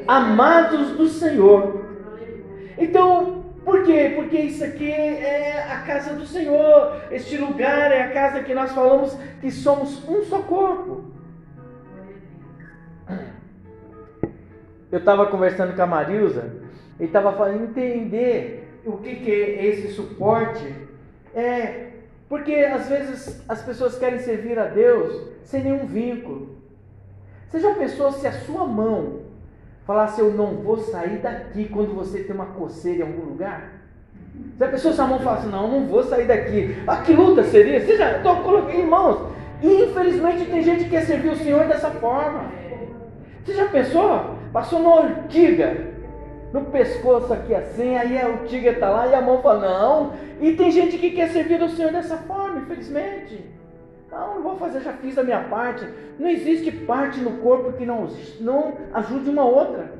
amados 0.07 0.91
do 0.91 1.07
Senhor. 1.07 1.85
Então, 2.77 3.43
por 3.63 3.83
quê? 3.83 4.13
Porque 4.15 4.37
isso 4.37 4.63
aqui 4.63 4.91
é 4.91 5.65
a 5.71 5.79
casa 5.81 6.13
do 6.13 6.25
Senhor. 6.25 7.01
Este 7.11 7.37
lugar 7.37 7.91
é 7.91 8.03
a 8.03 8.11
casa 8.11 8.43
que 8.43 8.53
nós 8.53 8.71
falamos 8.71 9.17
que 9.39 9.49
somos 9.51 10.07
um 10.07 10.23
só 10.23 10.39
corpo. 10.39 11.05
Eu 14.91 14.99
estava 14.99 15.25
conversando 15.27 15.75
com 15.75 15.81
a 15.81 15.87
Marilza 15.87 16.53
e 16.99 17.05
estava 17.05 17.33
falando 17.33 17.63
entender 17.63 18.79
o 18.85 18.97
que, 18.97 19.15
que 19.15 19.31
é 19.31 19.65
esse 19.65 19.93
suporte. 19.93 20.75
É 21.33 21.89
porque 22.29 22.55
às 22.55 22.89
vezes 22.89 23.43
as 23.47 23.61
pessoas 23.61 23.97
querem 23.97 24.19
servir 24.19 24.57
a 24.57 24.65
Deus 24.65 25.29
sem 25.43 25.63
nenhum 25.63 25.85
vínculo. 25.85 26.57
Você 27.47 27.59
já 27.59 27.75
pensou 27.75 28.11
se 28.11 28.25
a 28.25 28.31
sua 28.31 28.65
mão 28.65 29.22
falasse 29.86 30.22
eu 30.22 30.32
não 30.32 30.56
vou 30.56 30.78
sair 30.78 31.17
daqui 31.17 31.65
quando 31.65 31.93
você 31.93 32.24
tem 32.24 32.36
uma 32.36 32.48
coceira 32.48 33.00
em 33.00 33.08
algum 33.08 33.30
lugar? 33.30 33.84
Se 34.58 34.63
a 34.63 34.67
pessoa 34.67 34.93
sua 34.93 35.08
mão 35.08 35.19
fala 35.19 35.39
assim, 35.39 35.50
não, 35.50 35.67
não 35.67 35.88
vou 35.88 36.04
sair 36.04 36.26
daqui. 36.26 36.76
Ah, 36.88 36.98
que 36.98 37.13
luta 37.13 37.43
seria? 37.43 37.80
Você 37.80 37.98
já 37.98 38.19
colocando 38.22 38.72
em 38.72 38.86
mãos. 38.86 39.32
Infelizmente 39.62 40.46
tem 40.46 40.62
gente 40.62 40.86
que 40.86 40.89
quer 40.89 41.06
servir 41.06 41.30
o 41.30 41.36
Senhor 41.36 41.65
dessa 41.65 41.89
forma. 41.91 42.52
Você 43.43 43.54
já 43.54 43.67
pensou? 43.67 44.38
Passou 44.52 44.80
uma 44.80 45.02
ortiga 45.02 45.93
no 46.52 46.65
pescoço 46.65 47.34
aqui 47.34 47.56
assim, 47.56 47.98
aí 47.98 48.19
a 48.22 48.28
ortiga 48.28 48.72
está 48.72 48.89
lá 48.89 49.08
e 49.08 49.15
a 49.15 49.22
mão 49.22 49.41
fala, 49.41 49.67
não. 49.67 50.13
E 50.39 50.54
tem 50.54 50.72
gente 50.72 50.98
que 50.98 51.12
quer 51.12 51.30
servir 51.30 51.62
o 51.62 51.69
Senhor 51.69 51.91
dessa 51.91 52.17
forma, 52.17 52.60
infelizmente. 52.60 53.43
Não, 54.13 54.36
não 54.36 54.43
vou 54.43 54.58
fazer, 54.58 54.82
já 54.82 54.93
fiz 54.93 55.17
a 55.17 55.23
minha 55.23 55.43
parte. 55.45 55.88
Não 56.19 56.30
existe 56.30 56.71
parte 56.71 57.19
no 57.19 57.38
corpo 57.38 57.73
que 57.73 57.86
não, 57.86 58.08
não 58.39 58.78
ajude 58.93 59.30
uma 59.30 59.43
outra. 59.43 59.91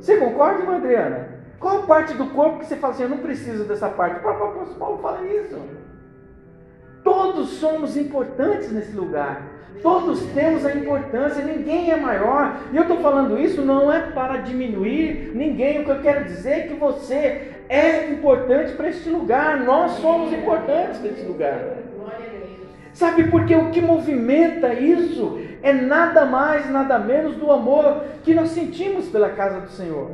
Você 0.00 0.16
concorda, 0.16 0.60
irmã 0.60 0.76
Adriana? 0.76 1.28
Qual 1.58 1.82
parte 1.82 2.14
do 2.14 2.26
corpo 2.26 2.60
que 2.60 2.66
você 2.66 2.76
fala 2.76 2.92
assim, 2.92 3.02
eu 3.04 3.08
não 3.08 3.18
preciso 3.18 3.64
dessa 3.64 3.88
parte? 3.88 4.18
O 4.18 4.20
próprio 4.20 4.46
apóstolo 4.46 4.78
Paulo 4.78 4.98
fala 4.98 5.24
isso. 5.26 5.60
Todos 7.02 7.50
somos 7.50 7.96
importantes 7.96 8.70
nesse 8.70 8.92
lugar. 8.96 9.42
Todos 9.82 10.22
temos 10.32 10.64
a 10.64 10.72
importância, 10.72 11.44
ninguém 11.44 11.90
é 11.90 11.96
maior. 11.96 12.56
E 12.72 12.76
eu 12.76 12.82
estou 12.82 12.98
falando 12.98 13.38
isso 13.38 13.62
não 13.62 13.92
é 13.92 14.00
para 14.12 14.38
diminuir 14.38 15.32
ninguém. 15.34 15.80
O 15.80 15.84
que 15.84 15.90
eu 15.90 16.00
quero 16.00 16.24
dizer 16.24 16.50
é 16.50 16.66
que 16.68 16.74
você 16.74 17.52
é 17.68 18.10
importante 18.10 18.72
para 18.74 18.88
este 18.88 19.08
lugar. 19.08 19.58
Nós 19.60 19.92
somos 19.92 20.32
importantes 20.32 21.04
este 21.04 21.26
lugar. 21.26 21.81
Sabe 22.92 23.24
porque 23.24 23.54
o 23.54 23.70
que 23.70 23.80
movimenta 23.80 24.74
isso 24.74 25.40
é 25.62 25.72
nada 25.72 26.24
mais, 26.26 26.70
nada 26.70 26.98
menos 26.98 27.36
do 27.36 27.50
amor 27.50 28.04
que 28.22 28.34
nós 28.34 28.50
sentimos 28.50 29.08
pela 29.08 29.30
casa 29.30 29.60
do 29.60 29.70
Senhor. 29.70 30.10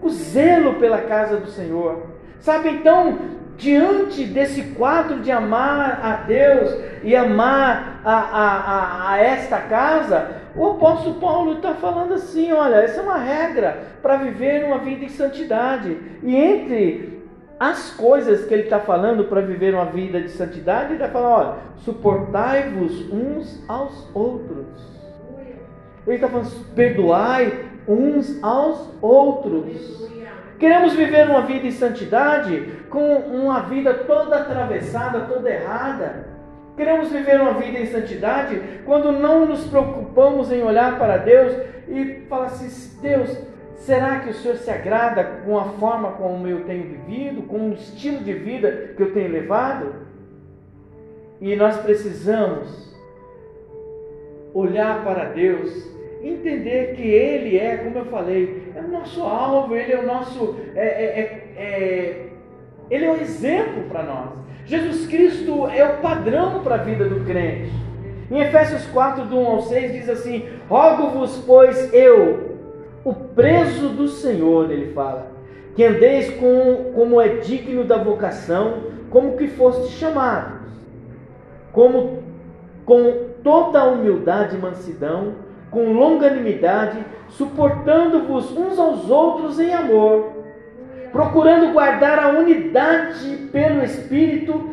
O 0.00 0.08
zelo 0.08 0.74
pela 0.74 1.02
casa 1.02 1.36
do 1.36 1.48
Senhor. 1.48 2.06
Sabe 2.40 2.70
então, 2.70 3.18
diante 3.56 4.24
desse 4.24 4.62
quadro 4.74 5.20
de 5.20 5.30
amar 5.30 6.00
a 6.02 6.16
Deus 6.26 6.76
e 7.02 7.14
amar 7.14 8.00
a, 8.04 8.14
a, 8.14 8.56
a, 8.56 9.12
a 9.12 9.18
esta 9.18 9.58
casa, 9.58 10.38
o 10.56 10.66
apóstolo 10.66 11.16
Paulo 11.16 11.54
está 11.54 11.74
falando 11.74 12.14
assim: 12.14 12.52
olha, 12.52 12.76
essa 12.76 13.00
é 13.00 13.02
uma 13.02 13.18
regra 13.18 13.82
para 14.00 14.16
viver 14.16 14.64
uma 14.64 14.78
vida 14.78 15.04
em 15.04 15.08
santidade. 15.08 15.98
E 16.22 16.34
entre 16.34 17.17
as 17.58 17.90
coisas 17.90 18.44
que 18.44 18.54
ele 18.54 18.64
está 18.64 18.78
falando 18.78 19.24
para 19.24 19.40
viver 19.40 19.74
uma 19.74 19.86
vida 19.86 20.20
de 20.20 20.30
santidade, 20.30 20.92
ele 20.92 21.02
está 21.02 21.08
falando: 21.08 21.32
olha, 21.32 21.54
suportai-vos 21.78 23.12
uns 23.12 23.64
aos 23.68 24.08
outros. 24.14 24.66
Ele 26.06 26.16
está 26.16 26.28
falando: 26.28 26.74
perdoai 26.74 27.64
uns 27.86 28.42
aos 28.42 28.88
outros. 29.02 30.08
Queremos 30.58 30.92
viver 30.92 31.28
uma 31.28 31.42
vida 31.42 31.66
em 31.66 31.70
santidade 31.70 32.84
com 32.90 33.16
uma 33.16 33.60
vida 33.60 33.94
toda 33.94 34.36
atravessada, 34.36 35.20
toda 35.20 35.48
errada. 35.48 36.28
Queremos 36.76 37.10
viver 37.10 37.40
uma 37.40 37.54
vida 37.54 37.78
em 37.78 37.86
santidade 37.86 38.60
quando 38.84 39.10
não 39.10 39.46
nos 39.46 39.66
preocupamos 39.66 40.52
em 40.52 40.62
olhar 40.62 40.98
para 40.98 41.16
Deus 41.16 41.56
e 41.88 42.26
falar 42.28 42.46
assim: 42.46 43.00
Deus, 43.00 43.36
Será 43.78 44.20
que 44.20 44.30
o 44.30 44.34
Senhor 44.34 44.56
se 44.56 44.70
agrada 44.70 45.24
com 45.44 45.58
a 45.58 45.64
forma 45.64 46.12
como 46.12 46.46
eu 46.46 46.64
tenho 46.64 46.84
vivido, 46.84 47.42
com 47.42 47.70
o 47.70 47.72
estilo 47.72 48.22
de 48.22 48.32
vida 48.34 48.92
que 48.96 49.02
eu 49.02 49.14
tenho 49.14 49.30
levado? 49.30 49.94
E 51.40 51.56
nós 51.56 51.78
precisamos 51.78 52.94
olhar 54.52 55.04
para 55.04 55.26
Deus, 55.26 55.72
entender 56.22 56.96
que 56.96 57.02
Ele 57.02 57.56
é, 57.56 57.76
como 57.78 57.98
eu 57.98 58.04
falei, 58.06 58.72
é 58.74 58.80
o 58.80 58.88
nosso 58.88 59.22
alvo, 59.22 59.74
Ele 59.74 59.92
é 59.92 59.98
o 59.98 60.06
nosso. 60.06 60.56
É, 60.74 60.86
é, 60.86 61.20
é, 61.56 61.62
é 61.62 62.28
ele 62.90 63.04
é 63.04 63.10
o 63.10 63.20
exemplo 63.20 63.84
para 63.88 64.02
nós. 64.02 64.30
Jesus 64.64 65.06
Cristo 65.06 65.66
é 65.68 65.84
o 65.84 65.98
padrão 65.98 66.62
para 66.62 66.76
a 66.76 66.78
vida 66.78 67.04
do 67.04 67.24
crente. 67.24 67.70
Em 68.30 68.40
Efésios 68.40 68.86
4, 68.86 69.24
do 69.24 69.38
1 69.38 69.46
ao 69.46 69.62
6, 69.62 69.92
diz 69.92 70.08
assim: 70.08 70.46
Rogo-vos, 70.68 71.42
pois 71.46 71.92
eu, 71.92 72.47
o 73.08 73.14
preso 73.14 73.88
do 73.88 74.06
Senhor, 74.06 74.70
ele 74.70 74.92
fala, 74.92 75.28
que 75.74 75.82
andeis 75.82 76.28
com, 76.32 76.92
como 76.94 77.18
é 77.18 77.36
digno 77.36 77.84
da 77.84 77.96
vocação, 77.96 78.82
como 79.08 79.34
que 79.38 79.48
foste 79.48 79.92
chamados, 79.92 80.68
como 81.72 82.22
com 82.84 83.28
toda 83.42 83.80
a 83.80 83.84
humildade 83.86 84.56
e 84.56 84.58
mansidão, 84.58 85.36
com 85.70 85.90
longanimidade, 85.94 86.98
suportando-vos 87.30 88.54
uns 88.54 88.78
aos 88.78 89.08
outros 89.08 89.58
em 89.58 89.72
amor, 89.72 90.32
procurando 91.10 91.72
guardar 91.72 92.18
a 92.18 92.28
unidade 92.28 93.48
pelo 93.50 93.82
Espírito, 93.82 94.68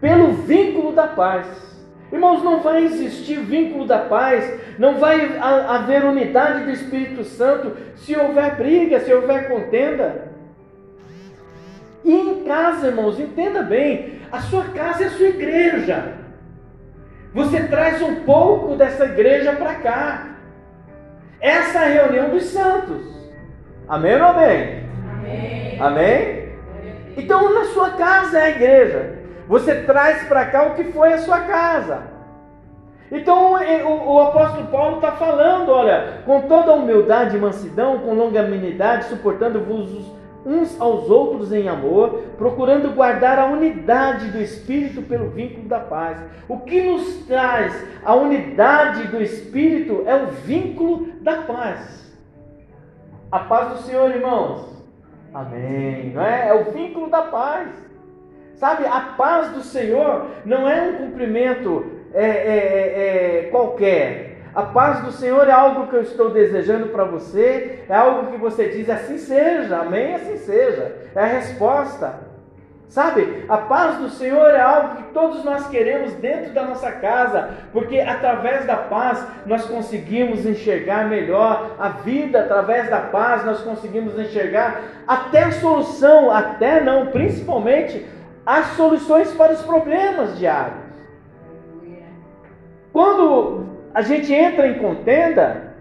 pelo 0.00 0.28
vínculo 0.28 0.92
da 0.92 1.08
paz. 1.08 1.71
Irmãos, 2.12 2.44
não 2.44 2.60
vai 2.60 2.84
existir 2.84 3.40
vínculo 3.40 3.86
da 3.86 4.00
paz, 4.00 4.60
não 4.78 4.98
vai 4.98 5.38
haver 5.40 6.04
unidade 6.04 6.64
do 6.64 6.70
Espírito 6.70 7.24
Santo 7.24 7.74
se 7.96 8.14
houver 8.14 8.56
briga, 8.56 9.00
se 9.00 9.12
houver 9.12 9.48
contenda. 9.48 10.30
E 12.04 12.12
em 12.12 12.44
casa, 12.44 12.88
irmãos, 12.88 13.18
entenda 13.18 13.62
bem, 13.62 14.20
a 14.30 14.40
sua 14.40 14.64
casa 14.64 15.04
é 15.04 15.06
a 15.06 15.10
sua 15.10 15.28
igreja. 15.28 16.14
Você 17.32 17.62
traz 17.64 18.02
um 18.02 18.16
pouco 18.16 18.76
dessa 18.76 19.06
igreja 19.06 19.52
para 19.52 19.76
cá. 19.76 20.36
Essa 21.40 21.78
é 21.78 21.84
a 21.84 22.02
reunião 22.02 22.28
dos 22.28 22.44
santos. 22.44 23.06
Amém 23.88 24.16
ou 24.16 24.28
amém? 24.28 24.84
Amém. 25.14 25.80
Amém? 25.80 26.52
Então, 27.16 27.54
na 27.54 27.64
sua 27.66 27.90
casa 27.90 28.38
é 28.38 28.42
a 28.42 28.50
igreja. 28.50 29.11
Você 29.48 29.82
traz 29.82 30.26
para 30.28 30.46
cá 30.46 30.64
o 30.64 30.74
que 30.74 30.84
foi 30.84 31.12
a 31.12 31.18
sua 31.18 31.40
casa. 31.40 32.02
Então 33.10 33.54
o, 33.54 34.14
o 34.14 34.20
apóstolo 34.20 34.68
Paulo 34.68 34.96
está 34.96 35.12
falando, 35.12 35.70
olha, 35.70 36.22
com 36.24 36.42
toda 36.42 36.72
humildade 36.72 37.36
e 37.36 37.40
mansidão, 37.40 37.98
com 37.98 38.14
longanimidade, 38.14 39.04
suportando-vos 39.04 40.10
uns 40.44 40.80
aos 40.80 41.08
outros 41.08 41.52
em 41.52 41.68
amor, 41.68 42.22
procurando 42.36 42.94
guardar 42.94 43.38
a 43.38 43.46
unidade 43.46 44.30
do 44.30 44.40
Espírito 44.40 45.02
pelo 45.02 45.30
vínculo 45.30 45.68
da 45.68 45.78
paz. 45.78 46.20
O 46.48 46.60
que 46.60 46.80
nos 46.82 47.26
traz 47.26 47.86
a 48.04 48.14
unidade 48.14 49.06
do 49.08 49.22
Espírito 49.22 50.02
é 50.06 50.16
o 50.16 50.28
vínculo 50.28 51.08
da 51.20 51.42
paz. 51.42 52.02
A 53.30 53.40
paz 53.40 53.68
do 53.68 53.82
Senhor, 53.82 54.10
irmãos. 54.10 54.72
Amém. 55.32 56.10
Não 56.10 56.22
é? 56.22 56.48
é 56.48 56.54
o 56.54 56.72
vínculo 56.72 57.08
da 57.08 57.22
paz. 57.22 57.68
Sabe, 58.62 58.86
a 58.86 59.00
paz 59.16 59.48
do 59.48 59.60
Senhor 59.60 60.26
não 60.44 60.70
é 60.70 60.82
um 60.82 60.92
cumprimento 60.98 61.84
é, 62.14 62.24
é, 62.24 62.28
é, 62.28 63.38
é, 63.38 63.48
qualquer. 63.50 64.36
A 64.54 64.62
paz 64.62 65.00
do 65.00 65.10
Senhor 65.10 65.48
é 65.48 65.50
algo 65.50 65.88
que 65.88 65.96
eu 65.96 66.02
estou 66.02 66.30
desejando 66.30 66.86
para 66.90 67.02
você, 67.02 67.80
é 67.88 67.92
algo 67.96 68.30
que 68.30 68.36
você 68.36 68.68
diz 68.68 68.88
assim 68.88 69.18
seja, 69.18 69.78
amém, 69.78 70.14
assim 70.14 70.36
seja. 70.36 70.94
É 71.12 71.20
a 71.20 71.26
resposta. 71.26 72.20
Sabe, 72.88 73.46
a 73.48 73.56
paz 73.56 73.96
do 73.96 74.10
Senhor 74.10 74.50
é 74.50 74.60
algo 74.60 74.94
que 74.94 75.12
todos 75.12 75.42
nós 75.42 75.66
queremos 75.66 76.12
dentro 76.12 76.52
da 76.52 76.62
nossa 76.62 76.92
casa, 76.92 77.50
porque 77.72 77.98
através 77.98 78.64
da 78.64 78.76
paz 78.76 79.26
nós 79.44 79.64
conseguimos 79.64 80.46
enxergar 80.46 81.08
melhor 81.08 81.74
a 81.80 81.88
vida, 81.88 82.38
através 82.38 82.88
da 82.88 83.00
paz 83.00 83.44
nós 83.44 83.60
conseguimos 83.62 84.16
enxergar 84.16 84.82
até 85.08 85.42
a 85.44 85.52
solução, 85.52 86.30
até 86.30 86.80
não, 86.80 87.06
principalmente 87.06 88.06
as 88.44 88.66
soluções 88.76 89.32
para 89.32 89.52
os 89.52 89.62
problemas 89.62 90.38
diários. 90.38 90.92
Quando 92.92 93.66
a 93.94 94.02
gente 94.02 94.32
entra 94.32 94.68
em 94.68 94.78
contenda, 94.78 95.72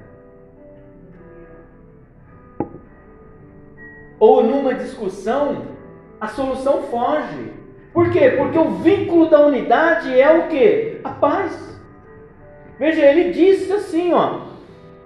ou 4.20 4.44
numa 4.44 4.76
discussão, 4.76 5.64
a 6.20 6.28
solução 6.28 6.84
foge. 6.84 7.54
Por 7.92 8.12
quê? 8.12 8.36
Porque 8.38 8.58
o 8.58 8.76
vínculo 8.76 9.28
da 9.30 9.46
unidade 9.48 10.18
é 10.20 10.32
o 10.32 10.48
que? 10.48 11.02
A 11.04 11.10
paz. 11.10 11.82
Veja, 12.78 13.04
ele 13.04 13.34
disse 13.34 13.74
assim, 13.74 14.14
ó, 14.14 14.42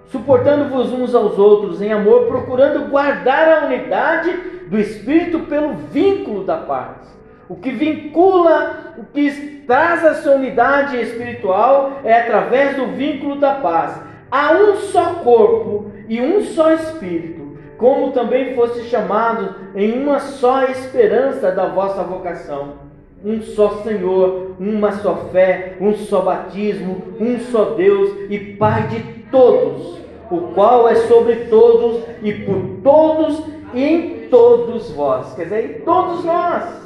suportando-vos 0.07 0.91
uns 0.91 1.15
aos 1.15 1.39
outros 1.39 1.81
em 1.81 1.93
amor, 1.93 2.27
procurando 2.27 2.89
guardar 2.89 3.63
a 3.63 3.65
unidade 3.67 4.33
do 4.67 4.77
espírito 4.77 5.39
pelo 5.41 5.73
vínculo 5.73 6.43
da 6.43 6.57
paz. 6.57 7.14
O 7.47 7.55
que 7.55 7.69
vincula, 7.69 8.95
o 8.97 9.03
que 9.13 9.63
traz 9.67 10.03
a 10.03 10.15
sua 10.15 10.33
unidade 10.33 10.99
espiritual 10.99 11.99
é 12.03 12.21
através 12.21 12.75
do 12.75 12.87
vínculo 12.87 13.35
da 13.39 13.55
paz. 13.55 14.01
Há 14.31 14.53
um 14.53 14.75
só 14.77 15.15
corpo 15.23 15.91
e 16.09 16.19
um 16.19 16.43
só 16.43 16.73
espírito, 16.73 17.57
como 17.77 18.11
também 18.11 18.55
fosse 18.55 18.83
chamado 18.85 19.55
em 19.75 20.01
uma 20.01 20.19
só 20.19 20.63
esperança 20.63 21.51
da 21.51 21.67
vossa 21.67 22.01
vocação. 22.03 22.85
Um 23.23 23.41
só 23.41 23.81
Senhor, 23.83 24.55
uma 24.59 24.91
só 24.91 25.15
fé, 25.31 25.77
um 25.79 25.93
só 25.93 26.21
batismo, 26.21 27.01
um 27.19 27.39
só 27.39 27.75
Deus 27.75 28.11
e 28.29 28.39
Pai 28.39 28.87
de 28.87 29.01
todos, 29.31 29.99
o 30.31 30.51
qual 30.53 30.89
é 30.89 30.95
sobre 30.95 31.35
todos 31.45 32.03
e 32.21 32.33
por 32.33 32.61
todos 32.83 33.43
e 33.73 33.83
em 33.83 34.29
todos 34.29 34.91
vós. 34.91 35.33
Quer 35.35 35.43
dizer, 35.43 35.77
em 35.77 35.81
todos 35.81 36.23
nós. 36.23 36.84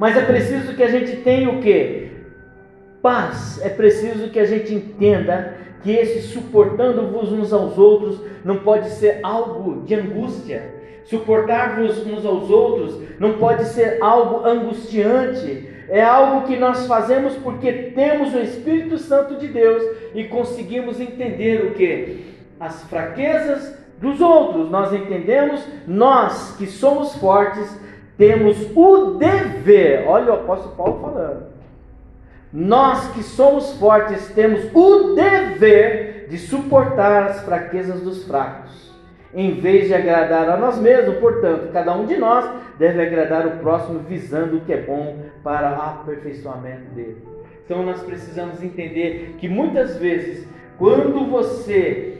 Mas 0.00 0.16
é 0.16 0.22
preciso 0.22 0.72
que 0.72 0.82
a 0.82 0.88
gente 0.88 1.18
tenha 1.18 1.50
o 1.50 1.60
que? 1.60 2.08
Paz. 3.02 3.60
É 3.62 3.68
preciso 3.68 4.30
que 4.30 4.38
a 4.38 4.46
gente 4.46 4.74
entenda 4.74 5.52
que 5.82 5.90
esse 5.90 6.22
suportando-vos 6.22 7.30
uns 7.30 7.52
aos 7.52 7.76
outros 7.76 8.18
não 8.42 8.60
pode 8.60 8.88
ser 8.92 9.20
algo 9.22 9.82
de 9.82 9.94
angústia. 9.94 10.72
Suportar-vos 11.04 11.98
uns 12.06 12.24
aos 12.24 12.48
outros 12.48 12.98
não 13.18 13.34
pode 13.34 13.66
ser 13.66 13.98
algo 14.00 14.48
angustiante. 14.48 15.68
É 15.90 16.02
algo 16.02 16.46
que 16.46 16.56
nós 16.56 16.86
fazemos 16.86 17.34
porque 17.34 17.70
temos 17.94 18.32
o 18.32 18.38
Espírito 18.38 18.96
Santo 18.96 19.36
de 19.36 19.48
Deus 19.48 19.82
e 20.14 20.24
conseguimos 20.24 20.98
entender 20.98 21.66
o 21.66 21.74
que? 21.74 22.24
As 22.58 22.84
fraquezas 22.84 23.78
dos 24.00 24.18
outros. 24.22 24.70
Nós 24.70 24.94
entendemos, 24.94 25.62
nós 25.86 26.56
que 26.56 26.64
somos 26.64 27.14
fortes, 27.16 27.78
temos 28.20 28.70
o 28.76 29.14
dever. 29.14 30.04
Olha 30.06 30.32
o 30.32 30.34
apóstolo 30.34 30.76
Paulo 30.76 31.00
falando. 31.00 31.44
Nós 32.52 33.08
que 33.12 33.22
somos 33.22 33.72
fortes 33.78 34.28
temos 34.34 34.68
o 34.74 35.14
dever 35.14 36.26
de 36.28 36.36
suportar 36.36 37.22
as 37.22 37.40
fraquezas 37.40 38.02
dos 38.02 38.26
fracos, 38.26 38.92
em 39.32 39.54
vez 39.54 39.86
de 39.86 39.94
agradar 39.94 40.50
a 40.50 40.58
nós 40.58 40.78
mesmos. 40.78 41.16
Portanto, 41.16 41.72
cada 41.72 41.96
um 41.96 42.04
de 42.04 42.18
nós 42.18 42.44
deve 42.78 43.00
agradar 43.00 43.46
o 43.46 43.52
próximo, 43.52 44.00
visando 44.00 44.58
o 44.58 44.60
que 44.60 44.74
é 44.74 44.82
bom 44.82 45.16
para 45.42 45.70
o 45.70 45.80
aperfeiçoamento 45.80 46.90
dele. 46.94 47.26
Então, 47.64 47.82
nós 47.82 48.02
precisamos 48.02 48.62
entender 48.62 49.36
que 49.38 49.48
muitas 49.48 49.96
vezes, 49.96 50.46
quando 50.76 51.24
você 51.30 52.18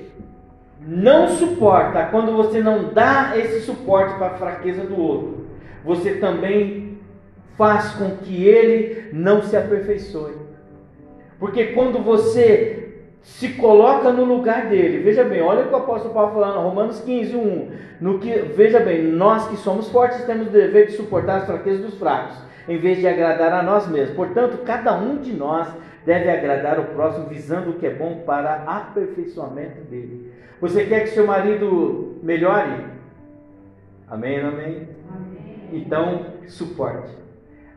não 0.81 1.29
suporta, 1.29 2.07
quando 2.07 2.35
você 2.35 2.63
não 2.63 2.85
dá 2.85 3.33
esse 3.37 3.61
suporte 3.61 4.15
para 4.15 4.29
a 4.29 4.39
fraqueza 4.39 4.85
do 4.85 4.99
outro, 4.99 5.40
você 5.85 6.15
também 6.15 6.99
faz 7.57 7.93
com 7.93 8.17
que 8.17 8.45
ele 8.45 9.11
não 9.13 9.43
se 9.43 9.57
aperfeiçoe. 9.57 10.35
Porque 11.39 11.67
quando 11.69 12.03
você 12.03 12.81
se 13.23 13.51
coloca 13.51 14.13
no 14.13 14.25
lugar 14.25 14.69
dele, 14.69 15.03
veja 15.03 15.25
bem, 15.25 15.43
olha 15.43 15.65
o 15.65 15.69
que 15.69 15.75
o 15.75 15.79
apóstolo 15.79 16.15
Paulo 16.15 16.33
falando, 16.33 16.63
Romanos 16.63 17.01
15, 17.01 17.37
1. 17.37 17.71
No 18.01 18.19
que, 18.19 18.31
veja 18.31 18.81
bem, 18.81 19.03
nós 19.03 19.49
que 19.49 19.57
somos 19.57 19.89
fortes 19.91 20.25
temos 20.25 20.49
o 20.49 20.51
dever 20.51 20.87
de 20.87 20.93
suportar 20.93 21.39
as 21.39 21.47
fraquezas 21.47 21.85
dos 21.85 21.99
fracos, 21.99 22.37
em 22.67 22.79
vez 22.79 22.99
de 22.99 23.07
agradar 23.07 23.53
a 23.53 23.63
nós 23.63 23.87
mesmos. 23.89 24.17
Portanto, 24.17 24.59
cada 24.65 24.97
um 24.97 25.19
de 25.19 25.33
nós 25.33 25.69
deve 26.05 26.31
agradar 26.31 26.81
o 26.81 26.85
próximo, 26.85 27.27
visando 27.27 27.71
o 27.71 27.75
que 27.75 27.87
é 27.87 27.95
bom 27.95 28.23
para 28.25 28.65
aperfeiçoamento 28.67 29.83
dele. 29.83 30.33
Você 30.61 30.85
quer 30.85 31.01
que 31.01 31.11
seu 31.11 31.27
marido 31.27 32.19
melhore? 32.23 32.87
Amém, 34.09 34.41
amém? 34.41 34.89
amém. 35.11 35.30
Então, 35.73 36.27
suporte. 36.47 37.11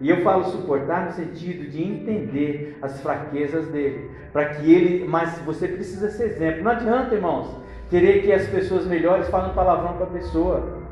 E 0.01 0.09
eu 0.09 0.21
falo 0.21 0.45
suportar 0.45 1.05
no 1.05 1.11
sentido 1.13 1.69
de 1.69 1.81
entender 1.81 2.77
as 2.81 3.01
fraquezas 3.01 3.67
dele, 3.67 4.09
para 4.33 4.45
que 4.45 4.73
ele, 4.73 5.07
mas 5.07 5.39
você 5.39 5.67
precisa 5.67 6.09
ser 6.09 6.25
exemplo. 6.25 6.63
Não 6.63 6.71
adianta, 6.71 7.15
irmãos, 7.15 7.55
querer 7.89 8.23
que 8.23 8.31
as 8.31 8.47
pessoas 8.47 8.85
melhores 8.85 9.29
falem 9.29 9.53
palavrão 9.53 9.93
para 9.93 10.05
a 10.07 10.09
pessoa. 10.09 10.83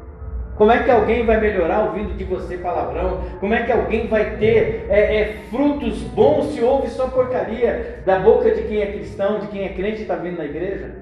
Como 0.56 0.72
é 0.72 0.84
que 0.84 0.92
alguém 0.92 1.26
vai 1.26 1.42
melhorar 1.42 1.86
ouvindo 1.86 2.16
de 2.16 2.24
você 2.24 2.58
palavrão? 2.58 3.22
Como 3.40 3.54
é 3.54 3.64
que 3.64 3.72
alguém 3.72 4.08
vai 4.08 4.38
ter 4.38 4.86
é, 4.90 5.22
é, 5.22 5.38
frutos 5.50 6.04
bons 6.04 6.54
se 6.54 6.62
ouve 6.62 6.88
só 6.90 7.08
porcaria 7.08 8.04
da 8.06 8.20
boca 8.20 8.52
de 8.52 8.62
quem 8.64 8.82
é 8.82 8.92
cristão, 8.92 9.40
de 9.40 9.48
quem 9.48 9.66
é 9.66 9.70
crente 9.70 10.00
e 10.00 10.02
está 10.04 10.16
vindo 10.16 10.38
na 10.38 10.46
igreja? 10.46 11.01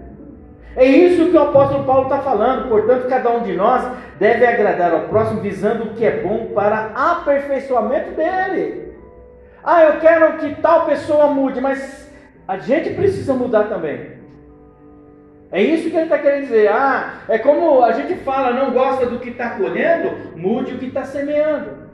É 0.76 0.86
isso 0.86 1.30
que 1.30 1.38
o 1.38 1.42
apóstolo 1.42 1.84
Paulo 1.84 2.04
está 2.04 2.20
falando. 2.20 2.70
Portanto, 2.70 3.08
cada 3.08 3.30
um 3.32 3.44
de 3.44 3.54
nós 3.54 3.84
deve 4.20 4.46
agradar 4.46 4.94
ao 4.94 5.08
próximo, 5.08 5.42
visando 5.42 5.86
o 5.86 5.94
que 5.94 6.06
é 6.06 6.22
bom 6.22 6.52
para 6.54 6.92
aperfeiçoamento 6.96 8.12
dele. 8.12 8.94
Ah, 9.64 9.84
eu 9.84 10.00
quero 10.00 10.38
que 10.38 10.56
tal 10.62 10.86
pessoa 10.86 11.28
mude, 11.28 11.60
mas 11.60 12.10
a 12.48 12.58
gente 12.58 12.92
precisa 12.92 13.34
mudar 13.34 13.66
também. 13.66 14.20
É 15.52 15.62
isso 15.62 15.90
que 15.90 15.96
ele 15.96 16.04
está 16.04 16.20
querendo 16.20 16.44
dizer. 16.44 16.70
Ah, 16.72 17.22
é 17.28 17.38
como 17.40 17.84
a 17.84 17.92
gente 17.92 18.16
fala, 18.16 18.52
não 18.52 18.72
gosta 18.72 19.06
do 19.08 19.20
que 19.20 19.30
está 19.30 19.52
colhendo, 19.52 20.38
mude 20.38 20.76
o 20.76 20.78
que 20.78 20.86
está 20.86 21.04
semeando. 21.04 21.90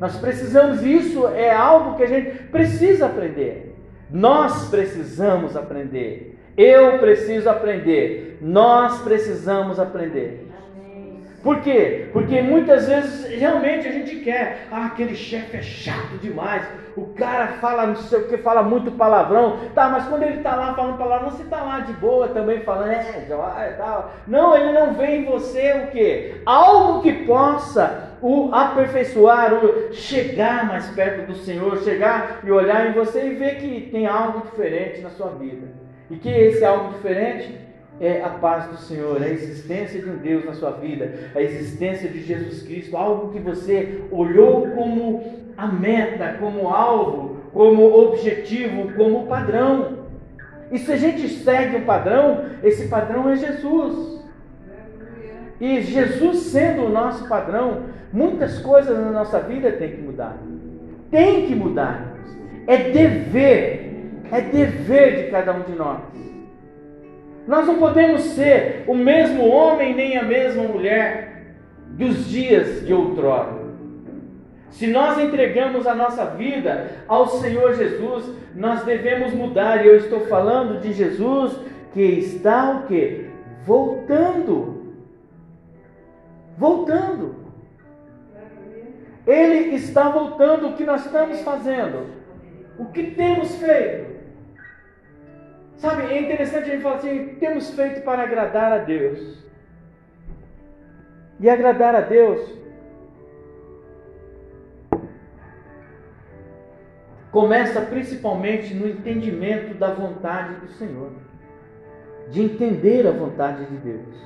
Nós 0.00 0.16
precisamos, 0.16 0.84
isso 0.84 1.26
é 1.28 1.52
algo 1.52 1.96
que 1.96 2.04
a 2.04 2.06
gente 2.06 2.44
precisa 2.44 3.06
aprender. 3.06 3.76
Nós 4.10 4.68
precisamos 4.68 5.56
aprender. 5.56 6.37
Eu 6.58 6.98
preciso 6.98 7.48
aprender. 7.48 8.38
Nós 8.42 9.00
precisamos 9.02 9.78
aprender. 9.78 10.48
Por 11.42 11.60
quê? 11.60 12.08
Porque 12.12 12.42
muitas 12.42 12.88
vezes 12.88 13.38
realmente 13.38 13.86
a 13.86 13.92
gente 13.92 14.16
quer, 14.16 14.66
ah, 14.72 14.86
aquele 14.86 15.14
chefe 15.14 15.56
é 15.56 15.62
chato 15.62 16.18
demais, 16.20 16.66
o 16.96 17.06
cara 17.14 17.46
fala 17.60 17.86
não 17.86 17.94
sei 17.94 18.18
o 18.18 18.28
que, 18.28 18.38
fala 18.38 18.60
muito 18.60 18.90
palavrão, 18.90 19.56
tá, 19.72 19.88
mas 19.88 20.08
quando 20.08 20.24
ele 20.24 20.38
está 20.38 20.56
lá 20.56 20.74
falando 20.74 20.98
palavrão, 20.98 21.30
você 21.30 21.44
está 21.44 21.62
lá 21.62 21.78
de 21.80 21.92
boa 21.92 22.26
também 22.28 22.60
falando, 22.62 22.90
é, 22.90 23.24
joia 23.28 23.74
tal. 23.78 24.12
Não, 24.26 24.56
ele 24.56 24.72
não 24.72 24.94
vê 24.94 25.18
em 25.18 25.24
você 25.24 25.84
o 25.84 25.92
quê? 25.92 26.42
Algo 26.44 27.02
que 27.02 27.12
possa 27.24 28.10
o 28.20 28.52
aperfeiçoar, 28.52 29.54
o 29.54 29.92
chegar 29.92 30.66
mais 30.66 30.88
perto 30.88 31.28
do 31.28 31.36
Senhor, 31.36 31.78
chegar 31.84 32.40
e 32.42 32.50
olhar 32.50 32.88
em 32.88 32.92
você 32.92 33.24
e 33.24 33.34
ver 33.34 33.58
que 33.58 33.88
tem 33.92 34.08
algo 34.08 34.40
diferente 34.40 35.00
na 35.00 35.10
sua 35.10 35.28
vida. 35.28 35.87
E 36.10 36.16
que 36.16 36.28
esse 36.28 36.64
algo 36.64 36.92
diferente 36.94 37.58
é 38.00 38.22
a 38.22 38.28
paz 38.28 38.66
do 38.66 38.76
Senhor, 38.76 39.20
a 39.20 39.28
existência 39.28 40.00
de 40.00 40.08
um 40.08 40.16
Deus 40.16 40.44
na 40.44 40.52
sua 40.52 40.70
vida, 40.72 41.30
a 41.34 41.42
existência 41.42 42.08
de 42.08 42.22
Jesus 42.22 42.62
Cristo, 42.62 42.96
algo 42.96 43.32
que 43.32 43.40
você 43.40 44.02
olhou 44.10 44.68
como 44.68 45.22
a 45.56 45.66
meta, 45.66 46.36
como 46.38 46.68
alvo, 46.68 47.38
como 47.52 47.84
objetivo, 47.84 48.92
como 48.94 49.26
padrão. 49.26 49.98
E 50.70 50.78
se 50.78 50.92
a 50.92 50.96
gente 50.96 51.28
segue 51.28 51.76
o 51.76 51.84
padrão, 51.84 52.44
esse 52.62 52.88
padrão 52.88 53.28
é 53.28 53.36
Jesus. 53.36 54.22
E 55.60 55.80
Jesus 55.80 56.38
sendo 56.38 56.84
o 56.84 56.88
nosso 56.88 57.28
padrão, 57.28 57.86
muitas 58.12 58.60
coisas 58.60 58.96
na 58.96 59.10
nossa 59.10 59.40
vida 59.40 59.72
tem 59.72 59.90
que 59.90 60.02
mudar. 60.02 60.38
Tem 61.10 61.46
que 61.46 61.54
mudar. 61.54 62.14
É 62.66 62.76
dever 62.76 63.87
é 64.30 64.40
dever 64.40 65.24
de 65.24 65.30
cada 65.30 65.52
um 65.52 65.62
de 65.62 65.72
nós. 65.72 66.00
Nós 67.46 67.66
não 67.66 67.78
podemos 67.78 68.22
ser 68.22 68.84
o 68.86 68.94
mesmo 68.94 69.48
homem 69.48 69.94
nem 69.94 70.18
a 70.18 70.22
mesma 70.22 70.64
mulher 70.64 71.54
dos 71.88 72.28
dias 72.28 72.86
de 72.86 72.92
outrora. 72.92 73.68
Se 74.70 74.86
nós 74.86 75.18
entregamos 75.18 75.86
a 75.86 75.94
nossa 75.94 76.26
vida 76.26 76.90
ao 77.08 77.26
Senhor 77.26 77.74
Jesus, 77.74 78.30
nós 78.54 78.84
devemos 78.84 79.32
mudar. 79.32 79.82
E 79.82 79.88
eu 79.88 79.96
estou 79.96 80.26
falando 80.26 80.80
de 80.80 80.92
Jesus 80.92 81.58
que 81.94 82.02
está 82.02 82.72
o 82.72 82.86
quê? 82.86 83.30
Voltando. 83.64 84.94
Voltando. 86.56 87.34
Ele 89.26 89.74
está 89.74 90.10
voltando. 90.10 90.68
O 90.68 90.72
que 90.74 90.84
nós 90.84 91.06
estamos 91.06 91.40
fazendo? 91.40 92.06
O 92.78 92.84
que 92.86 93.12
temos 93.12 93.56
feito? 93.56 94.17
Sabe, 95.78 96.12
é 96.12 96.20
interessante 96.20 96.68
a 96.68 96.72
gente 96.72 96.82
falar 96.82 96.96
assim: 96.96 97.36
temos 97.38 97.70
feito 97.70 98.02
para 98.02 98.24
agradar 98.24 98.72
a 98.72 98.78
Deus. 98.78 99.38
E 101.40 101.48
agradar 101.48 101.94
a 101.94 102.00
Deus 102.00 102.58
começa 107.30 107.80
principalmente 107.82 108.74
no 108.74 108.88
entendimento 108.88 109.74
da 109.74 109.92
vontade 109.92 110.54
do 110.56 110.68
Senhor, 110.72 111.12
de 112.28 112.42
entender 112.42 113.06
a 113.06 113.12
vontade 113.12 113.64
de 113.66 113.76
Deus. 113.76 114.16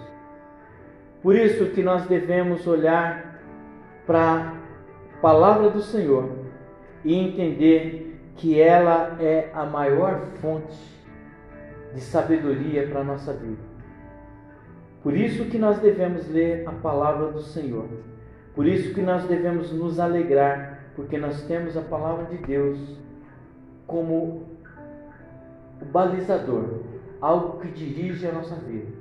Por 1.22 1.36
isso 1.36 1.66
que 1.66 1.82
nós 1.82 2.06
devemos 2.06 2.66
olhar 2.66 3.38
para 4.06 4.54
a 5.18 5.20
palavra 5.20 5.68
do 5.68 5.82
Senhor 5.82 6.30
e 7.04 7.14
entender 7.14 8.18
que 8.36 8.58
ela 8.58 9.18
é 9.20 9.50
a 9.52 9.66
maior 9.66 10.22
fonte 10.40 10.91
de 11.94 12.00
sabedoria 12.00 12.86
para 12.88 13.00
a 13.00 13.04
nossa 13.04 13.32
vida. 13.32 13.72
Por 15.02 15.16
isso 15.16 15.46
que 15.46 15.58
nós 15.58 15.78
devemos 15.78 16.28
ler 16.28 16.66
a 16.66 16.72
palavra 16.72 17.32
do 17.32 17.40
Senhor. 17.40 17.88
Por 18.54 18.66
isso 18.66 18.94
que 18.94 19.00
nós 19.00 19.24
devemos 19.24 19.72
nos 19.72 19.98
alegrar, 19.98 20.92
porque 20.94 21.18
nós 21.18 21.42
temos 21.42 21.76
a 21.76 21.80
palavra 21.80 22.26
de 22.26 22.36
Deus 22.38 22.78
como 23.86 24.46
o 25.80 25.84
balizador, 25.90 26.82
algo 27.20 27.58
que 27.60 27.68
dirige 27.68 28.26
a 28.26 28.32
nossa 28.32 28.54
vida, 28.56 28.92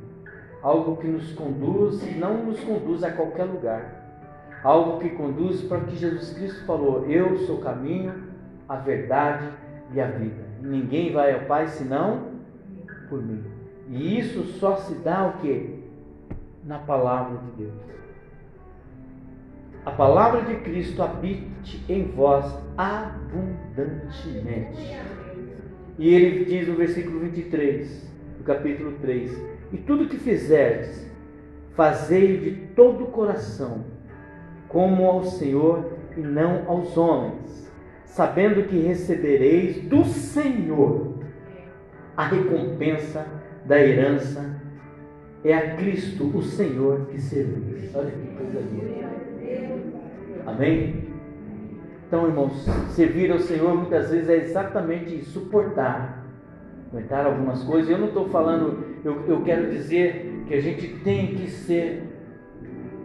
algo 0.64 0.98
que 0.98 1.08
nos 1.08 1.32
conduz 1.34 2.02
não 2.18 2.46
nos 2.46 2.60
conduz 2.62 3.04
a 3.04 3.12
qualquer 3.12 3.44
lugar, 3.44 4.60
algo 4.64 5.00
que 5.00 5.10
conduz 5.10 5.62
para 5.64 5.82
que 5.82 5.96
Jesus 5.96 6.34
Cristo 6.34 6.66
falou: 6.66 7.06
Eu 7.08 7.38
sou 7.40 7.58
o 7.58 7.62
caminho, 7.62 8.24
a 8.68 8.78
verdade 8.78 9.50
e 9.94 10.02
a 10.02 10.08
vida. 10.08 10.44
Ninguém 10.62 11.12
vai 11.12 11.34
ao 11.34 11.42
Pai 11.42 11.68
senão 11.68 12.31
por 13.12 13.22
mim. 13.22 13.44
E 13.90 14.18
isso 14.18 14.44
só 14.58 14.78
se 14.78 14.96
dá 14.96 15.28
o 15.28 15.42
quê? 15.42 15.72
Na 16.64 16.80
palavra 16.80 17.38
de 17.40 17.64
Deus. 17.64 17.74
A 19.86 19.92
palavra 19.92 20.44
de 20.44 20.56
Cristo 20.62 21.04
habite 21.04 21.84
em 21.90 22.06
vós 22.06 22.46
abundantemente. 22.78 24.98
E 26.00 26.14
ele 26.14 26.46
diz 26.46 26.66
no 26.68 26.76
versículo 26.76 27.20
23, 27.20 28.10
do 28.38 28.44
capítulo 28.46 28.94
3: 29.02 29.38
E 29.74 29.78
tudo 29.78 30.08
que 30.08 30.18
fizerdes, 30.18 31.06
fazei 31.76 32.38
de 32.38 32.52
todo 32.76 33.04
o 33.04 33.08
coração, 33.08 33.84
como 34.70 35.06
ao 35.06 35.26
Senhor 35.26 35.98
e 36.16 36.22
não 36.22 36.70
aos 36.70 36.96
homens, 36.96 37.70
sabendo 38.06 38.64
que 38.68 38.80
recebereis 38.80 39.82
do 39.82 40.06
Senhor 40.06 41.11
a 42.16 42.26
recompensa 42.26 43.26
da 43.66 43.80
herança. 43.80 44.60
É 45.44 45.56
a 45.56 45.76
Cristo, 45.76 46.26
o 46.38 46.42
Senhor, 46.42 47.08
que 47.08 47.20
servis. 47.20 47.96
Olha 47.96 48.12
que 48.12 48.28
coisa 48.36 48.60
linda. 48.60 49.10
Amém? 50.46 51.12
Então, 52.08 52.28
irmãos, 52.28 52.66
servir 52.90 53.32
ao 53.32 53.40
Senhor 53.40 53.74
muitas 53.74 54.12
vezes 54.12 54.30
é 54.30 54.36
exatamente 54.36 55.24
suportar, 55.24 56.26
aguentar 56.92 57.26
algumas 57.26 57.64
coisas. 57.64 57.90
Eu 57.90 57.98
não 57.98 58.10
estou 58.10 58.28
falando, 58.30 58.84
eu, 59.04 59.26
eu 59.28 59.42
quero 59.44 59.72
dizer 59.72 60.44
que 60.48 60.54
a 60.54 60.62
gente 60.62 60.90
tem 61.06 61.36
que 61.36 61.50
ser 61.50 62.04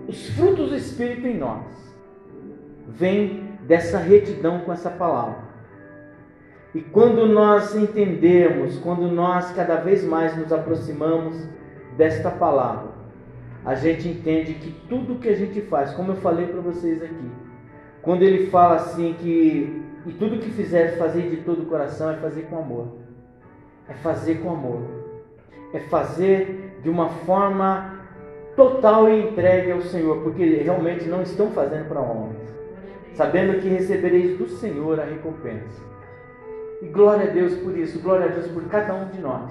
os 0.09 0.29
frutos 0.31 0.71
do 0.71 0.77
Espírito 0.77 1.27
em 1.27 1.39
nós. 1.39 1.65
Vem 2.89 3.45
dessa 3.63 3.99
retidão 3.99 4.61
com 4.61 4.73
essa 4.73 4.91
palavra. 4.91 5.46
E 6.77 6.83
quando 6.83 7.25
nós 7.25 7.75
entendemos, 7.75 8.79
quando 8.81 9.09
nós 9.09 9.51
cada 9.53 9.77
vez 9.77 10.05
mais 10.05 10.37
nos 10.37 10.53
aproximamos 10.53 11.35
desta 11.97 12.31
palavra, 12.31 12.91
a 13.65 13.75
gente 13.75 14.07
entende 14.07 14.53
que 14.53 14.73
tudo 14.87 15.19
que 15.19 15.31
a 15.31 15.35
gente 15.35 15.63
faz, 15.63 15.95
como 15.95 16.13
eu 16.13 16.17
falei 16.17 16.49
para 16.49 16.61
vocês 16.61 17.03
aqui, 17.03 17.31
quando 18.03 18.25
ele 18.25 18.51
fala 18.51 18.75
assim 18.75 19.17
que 19.19 19.83
e 20.05 20.13
tudo 20.13 20.39
que 20.39 20.51
fizer 20.51 20.99
fazer 20.99 21.31
de 21.31 21.39
todo 21.39 21.63
o 21.63 21.65
coração 21.65 22.11
é 22.11 22.17
fazer 22.17 22.43
com 22.43 22.59
amor. 22.59 22.89
É 23.89 23.95
fazer 23.95 24.43
com 24.43 24.51
amor. 24.51 24.83
É 25.73 25.81
fazer 25.81 26.79
de 26.83 26.91
uma 26.91 27.09
forma 27.09 28.05
total 28.55 29.09
e 29.09 29.31
entregue 29.31 29.73
ao 29.73 29.81
Senhor, 29.81 30.23
porque 30.23 30.45
realmente 30.45 31.07
não 31.07 31.23
estão 31.23 31.53
fazendo 31.53 31.89
para 31.89 32.01
homens, 32.01 32.55
sabendo 33.15 33.63
que 33.63 33.69
recebereis 33.69 34.37
do 34.37 34.47
Senhor 34.47 35.01
a 35.01 35.05
recompensa. 35.05 35.96
E 36.83 36.87
glória 36.87 37.31
a 37.31 37.33
Deus 37.33 37.55
por 37.55 37.77
isso, 37.77 38.01
glória 38.01 38.27
a 38.27 38.29
Deus 38.29 38.47
por 38.49 38.65
cada 38.65 38.95
um 38.95 39.09
de 39.09 39.21
nós. 39.21 39.51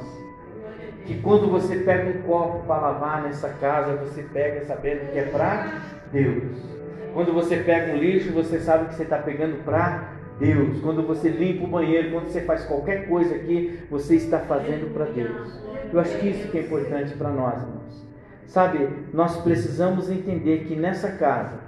Que 1.06 1.20
quando 1.22 1.50
você 1.50 1.78
pega 1.78 2.18
um 2.18 2.22
copo 2.24 2.66
para 2.66 2.82
lavar 2.82 3.24
nessa 3.24 3.50
casa, 3.50 3.96
você 3.96 4.24
pega 4.24 4.66
sabendo 4.66 5.12
que 5.12 5.20
é 5.20 5.26
para 5.26 5.82
Deus. 6.12 6.76
Quando 7.14 7.34
você 7.34 7.58
pega 7.58 7.94
um 7.94 7.98
lixo, 7.98 8.32
você 8.34 8.60
sabe 8.60 8.90
que 8.90 8.96
você 8.96 9.04
está 9.04 9.18
pegando 9.18 9.64
para 9.64 10.10
Deus. 10.40 10.82
Quando 10.82 11.02
você 11.04 11.30
limpa 11.30 11.66
o 11.66 11.68
banheiro, 11.68 12.12
quando 12.12 12.28
você 12.28 12.42
faz 12.42 12.66
qualquer 12.66 13.08
coisa 13.08 13.36
aqui, 13.36 13.80
você 13.90 14.16
está 14.16 14.40
fazendo 14.40 14.94
para 14.94 15.06
Deus. 15.06 15.60
Eu 15.92 16.00
acho 16.00 16.18
que 16.18 16.28
isso 16.28 16.50
que 16.50 16.58
é 16.58 16.62
importante 16.62 17.14
para 17.14 17.30
nós, 17.30 17.62
irmãos. 17.62 18.06
Sabe, 18.48 18.90
nós 19.14 19.38
precisamos 19.38 20.10
entender 20.10 20.66
que 20.66 20.76
nessa 20.76 21.12
casa, 21.12 21.60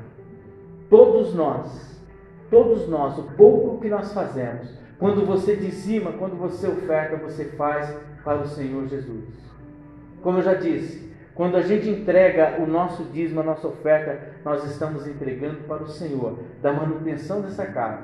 todos 0.90 1.34
nós, 1.34 2.00
todos 2.50 2.88
nós, 2.88 3.18
o 3.18 3.24
pouco 3.24 3.80
que 3.82 3.90
nós 3.90 4.14
fazemos, 4.14 4.70
quando 5.00 5.26
você 5.26 5.56
dizima, 5.56 6.12
quando 6.14 6.36
você 6.36 6.68
oferta, 6.68 7.18
você 7.18 7.46
faz 7.46 7.94
para 8.24 8.40
o 8.40 8.48
Senhor 8.48 8.88
Jesus. 8.88 9.26
Como 10.22 10.40
eu 10.40 10.44
já 10.44 10.56
disse, 10.56 11.08
quando 11.36 11.56
a 11.56 11.62
gente 11.62 11.88
entrega 11.88 12.60
o 12.60 12.66
nosso 12.66 13.04
dízimo, 13.04 13.42
a 13.42 13.44
nossa 13.44 13.68
oferta, 13.68 14.34
nós 14.44 14.64
estamos 14.64 15.06
entregando 15.08 15.60
para 15.68 15.84
o 15.84 15.88
Senhor, 15.88 16.40
da 16.64 16.74
manutenção 16.74 17.42
dessa 17.42 17.66
casa, 17.66 18.02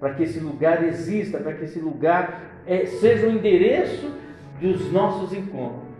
para 0.00 0.14
que 0.14 0.24
esse 0.24 0.40
lugar 0.40 0.82
exista, 0.82 1.38
para 1.38 1.52
que 1.52 1.64
esse 1.64 1.78
lugar 1.78 2.42
é, 2.66 2.86
seja 2.86 3.28
o 3.28 3.30
endereço 3.30 4.10
dos 4.60 4.90
nossos 4.92 5.32
encontros, 5.32 5.92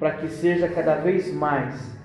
para 0.00 0.10
que 0.10 0.26
seja 0.26 0.66
cada 0.66 0.96
vez 0.96 1.32
mais, 1.32 1.96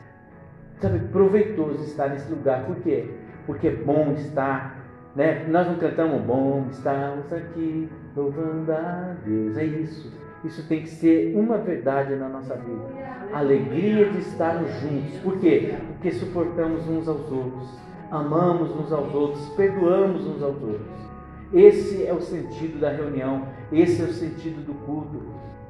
sabe, 0.79 0.99
proveitoso 1.07 1.83
estar 1.85 2.09
nesse 2.09 2.29
lugar. 2.31 2.65
Por 2.65 2.75
quê? 2.77 3.09
Porque 3.47 3.67
é 3.67 3.75
bom 3.75 4.13
estar 4.13 4.76
né? 5.17 5.47
Nós 5.47 5.65
não 5.65 5.75
cantamos 5.77 6.21
bom, 6.21 6.67
estamos 6.69 7.33
aqui 7.33 7.89
louvando 8.15 8.71
a 8.71 9.15
Deus. 9.25 9.57
É 9.57 9.65
isso. 9.65 10.13
Isso 10.45 10.65
tem 10.67 10.83
que 10.83 10.89
ser 10.89 11.35
uma 11.35 11.57
verdade 11.57 12.15
na 12.15 12.29
nossa 12.29 12.55
vida. 12.55 12.85
Alegria 13.33 14.11
de 14.11 14.19
estarmos 14.19 14.71
juntos. 14.79 15.19
Por 15.23 15.39
quê? 15.39 15.75
Porque 15.87 16.11
suportamos 16.11 16.87
uns 16.87 17.07
aos 17.07 17.31
outros, 17.31 17.79
amamos 18.11 18.69
uns 18.79 18.93
aos 18.93 19.13
outros, 19.13 19.49
perdoamos 19.55 20.21
uns 20.27 20.43
aos 20.43 20.61
outros. 20.61 21.07
Esse 21.51 22.05
é 22.05 22.13
o 22.13 22.21
sentido 22.21 22.79
da 22.79 22.91
reunião, 22.91 23.47
esse 23.71 24.01
é 24.03 24.05
o 24.05 24.13
sentido 24.13 24.63
do 24.63 24.73
culto, 24.85 25.23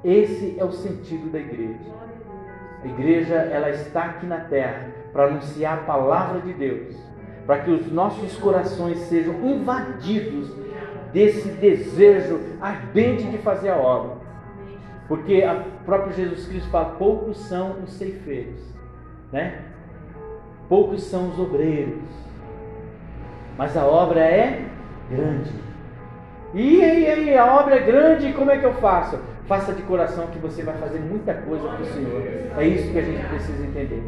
esse 0.04 0.60
é 0.60 0.66
o 0.66 0.72
sentido 0.72 1.32
da 1.32 1.40
igreja. 1.40 1.80
A 2.84 2.88
igreja 2.88 3.36
ela 3.36 3.70
está 3.70 4.04
aqui 4.04 4.26
na 4.26 4.42
terra 4.42 4.90
para 5.14 5.28
anunciar 5.28 5.78
a 5.78 5.82
palavra 5.84 6.42
de 6.42 6.52
Deus 6.52 7.07
para 7.48 7.60
que 7.60 7.72
os 7.72 7.90
nossos 7.92 8.36
corações 8.36 9.00
sejam 9.00 9.34
invadidos 9.44 10.54
desse 11.14 11.48
desejo 11.48 12.40
ardente 12.62 13.24
de 13.24 13.38
fazer 13.38 13.70
a 13.70 13.78
obra. 13.78 14.18
Porque 15.08 15.42
o 15.44 15.86
próprio 15.86 16.14
Jesus 16.14 16.46
Cristo 16.46 16.70
fala: 16.70 16.96
poucos 17.00 17.38
são 17.38 17.78
os 17.84 17.94
ceifeiros, 17.94 18.60
né? 19.32 19.62
poucos 20.68 21.04
são 21.04 21.30
os 21.30 21.40
obreiros, 21.40 22.04
mas 23.58 23.78
a 23.78 23.86
obra 23.86 24.20
é 24.20 24.66
grande. 25.10 25.52
E 26.54 26.84
aí, 26.84 27.08
aí, 27.08 27.38
a 27.38 27.46
obra 27.60 27.76
é 27.76 27.80
grande, 27.80 28.34
como 28.34 28.52
é 28.52 28.58
que 28.58 28.66
eu 28.66 28.74
faço? 28.76 29.20
Faça 29.48 29.74
de 29.74 29.82
coração 29.84 30.28
que 30.28 30.40
você 30.40 30.64
vai 30.64 30.76
fazer 30.78 31.00
muita 31.00 31.34
coisa 31.34 31.68
para 31.68 31.82
o 31.82 31.86
Senhor. 31.86 32.22
É 32.58 32.66
isso 32.66 32.92
que 32.92 33.00
a 33.00 33.02
gente 33.02 33.26
precisa 33.28 33.66
entender. 33.66 34.04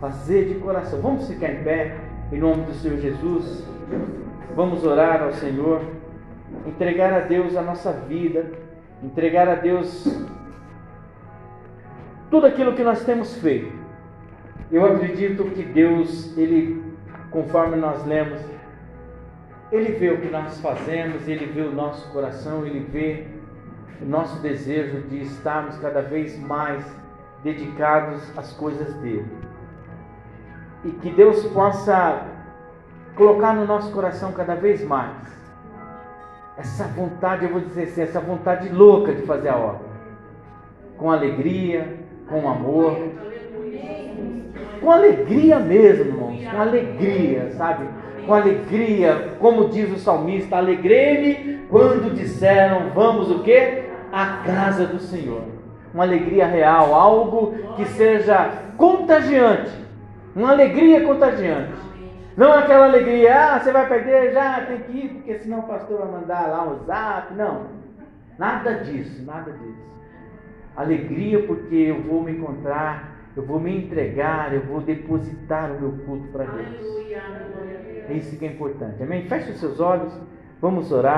Fazer 0.00 0.48
de 0.48 0.54
coração. 0.56 1.00
Vamos 1.00 1.28
ficar 1.28 1.50
em 1.50 1.62
pé. 1.62 1.96
Em 2.32 2.38
nome 2.38 2.62
do 2.64 2.72
Senhor 2.72 2.96
Jesus, 2.96 3.62
vamos 4.56 4.86
orar 4.86 5.22
ao 5.22 5.34
Senhor, 5.34 5.82
entregar 6.64 7.12
a 7.12 7.20
Deus 7.20 7.54
a 7.58 7.60
nossa 7.60 7.92
vida, 7.92 8.50
entregar 9.02 9.46
a 9.50 9.54
Deus 9.54 10.08
tudo 12.30 12.46
aquilo 12.46 12.72
que 12.72 12.82
nós 12.82 13.04
temos 13.04 13.36
feito. 13.36 13.70
Eu 14.70 14.82
acredito 14.86 15.44
que 15.50 15.62
Deus, 15.62 16.34
Ele, 16.38 16.82
conforme 17.30 17.76
nós 17.76 18.02
lemos, 18.06 18.40
Ele 19.70 19.92
vê 19.92 20.08
o 20.08 20.18
que 20.18 20.30
nós 20.30 20.58
fazemos, 20.58 21.28
Ele 21.28 21.44
vê 21.44 21.60
o 21.60 21.72
nosso 21.72 22.10
coração, 22.12 22.64
Ele 22.64 22.80
vê 22.80 23.26
o 24.00 24.06
nosso 24.06 24.40
desejo 24.40 25.02
de 25.02 25.20
estarmos 25.20 25.76
cada 25.76 26.00
vez 26.00 26.40
mais 26.40 26.82
dedicados 27.44 28.22
às 28.38 28.54
coisas 28.54 28.94
dele 29.02 29.51
e 30.84 30.90
que 30.90 31.10
Deus 31.10 31.44
possa 31.46 32.22
colocar 33.14 33.54
no 33.54 33.66
nosso 33.66 33.92
coração 33.92 34.32
cada 34.32 34.54
vez 34.54 34.84
mais 34.84 35.32
essa 36.56 36.84
vontade, 36.84 37.44
eu 37.44 37.50
vou 37.50 37.60
dizer 37.60 37.84
assim, 37.84 38.02
essa 38.02 38.20
vontade 38.20 38.68
louca 38.68 39.12
de 39.12 39.22
fazer 39.22 39.48
a 39.48 39.56
obra, 39.56 39.92
com 40.98 41.10
alegria, 41.10 41.98
com 42.28 42.48
amor, 42.48 42.96
com 44.80 44.90
alegria 44.90 45.58
mesmo, 45.58 46.04
irmãos, 46.04 46.44
com 46.44 46.60
alegria, 46.60 47.50
sabe? 47.56 47.86
Com 48.26 48.34
alegria, 48.34 49.36
como 49.40 49.68
diz 49.68 49.90
o 49.90 49.98
salmista, 49.98 50.56
alegrei-me 50.56 51.66
quando 51.68 52.14
disseram, 52.14 52.90
vamos 52.94 53.30
o 53.30 53.42
quê? 53.42 53.84
A 54.12 54.42
casa 54.44 54.86
do 54.86 55.00
Senhor. 55.00 55.42
Uma 55.92 56.04
alegria 56.04 56.46
real, 56.46 56.94
algo 56.94 57.54
que 57.76 57.84
seja 57.86 58.50
contagiante 58.76 59.82
uma 60.34 60.50
alegria 60.50 61.04
contagiante. 61.04 61.72
Não 62.36 62.52
aquela 62.52 62.86
alegria, 62.86 63.54
ah, 63.54 63.60
você 63.60 63.72
vai 63.72 63.86
perder, 63.86 64.32
já 64.32 64.64
tem 64.64 64.78
que 64.78 64.92
ir, 64.92 65.08
porque 65.10 65.38
senão 65.38 65.60
o 65.60 65.64
pastor 65.64 65.98
vai 65.98 66.20
mandar 66.20 66.48
lá 66.48 66.66
um 66.66 66.84
zap. 66.84 67.34
Não. 67.34 67.66
Nada 68.38 68.76
disso, 68.76 69.22
nada 69.24 69.52
disso. 69.52 69.92
Alegria 70.74 71.46
porque 71.46 71.74
eu 71.74 72.02
vou 72.02 72.22
me 72.22 72.32
encontrar, 72.32 73.12
eu 73.36 73.44
vou 73.44 73.60
me 73.60 73.76
entregar, 73.76 74.54
eu 74.54 74.62
vou 74.62 74.80
depositar 74.80 75.70
o 75.72 75.80
meu 75.80 75.92
culto 76.06 76.28
para 76.28 76.44
Deus. 76.44 77.12
É 78.08 78.14
isso 78.14 78.36
que 78.38 78.46
é 78.46 78.48
importante. 78.48 79.02
Amém? 79.02 79.26
Feche 79.28 79.50
os 79.50 79.60
seus 79.60 79.78
olhos, 79.78 80.12
vamos 80.60 80.90
orar. 80.90 81.10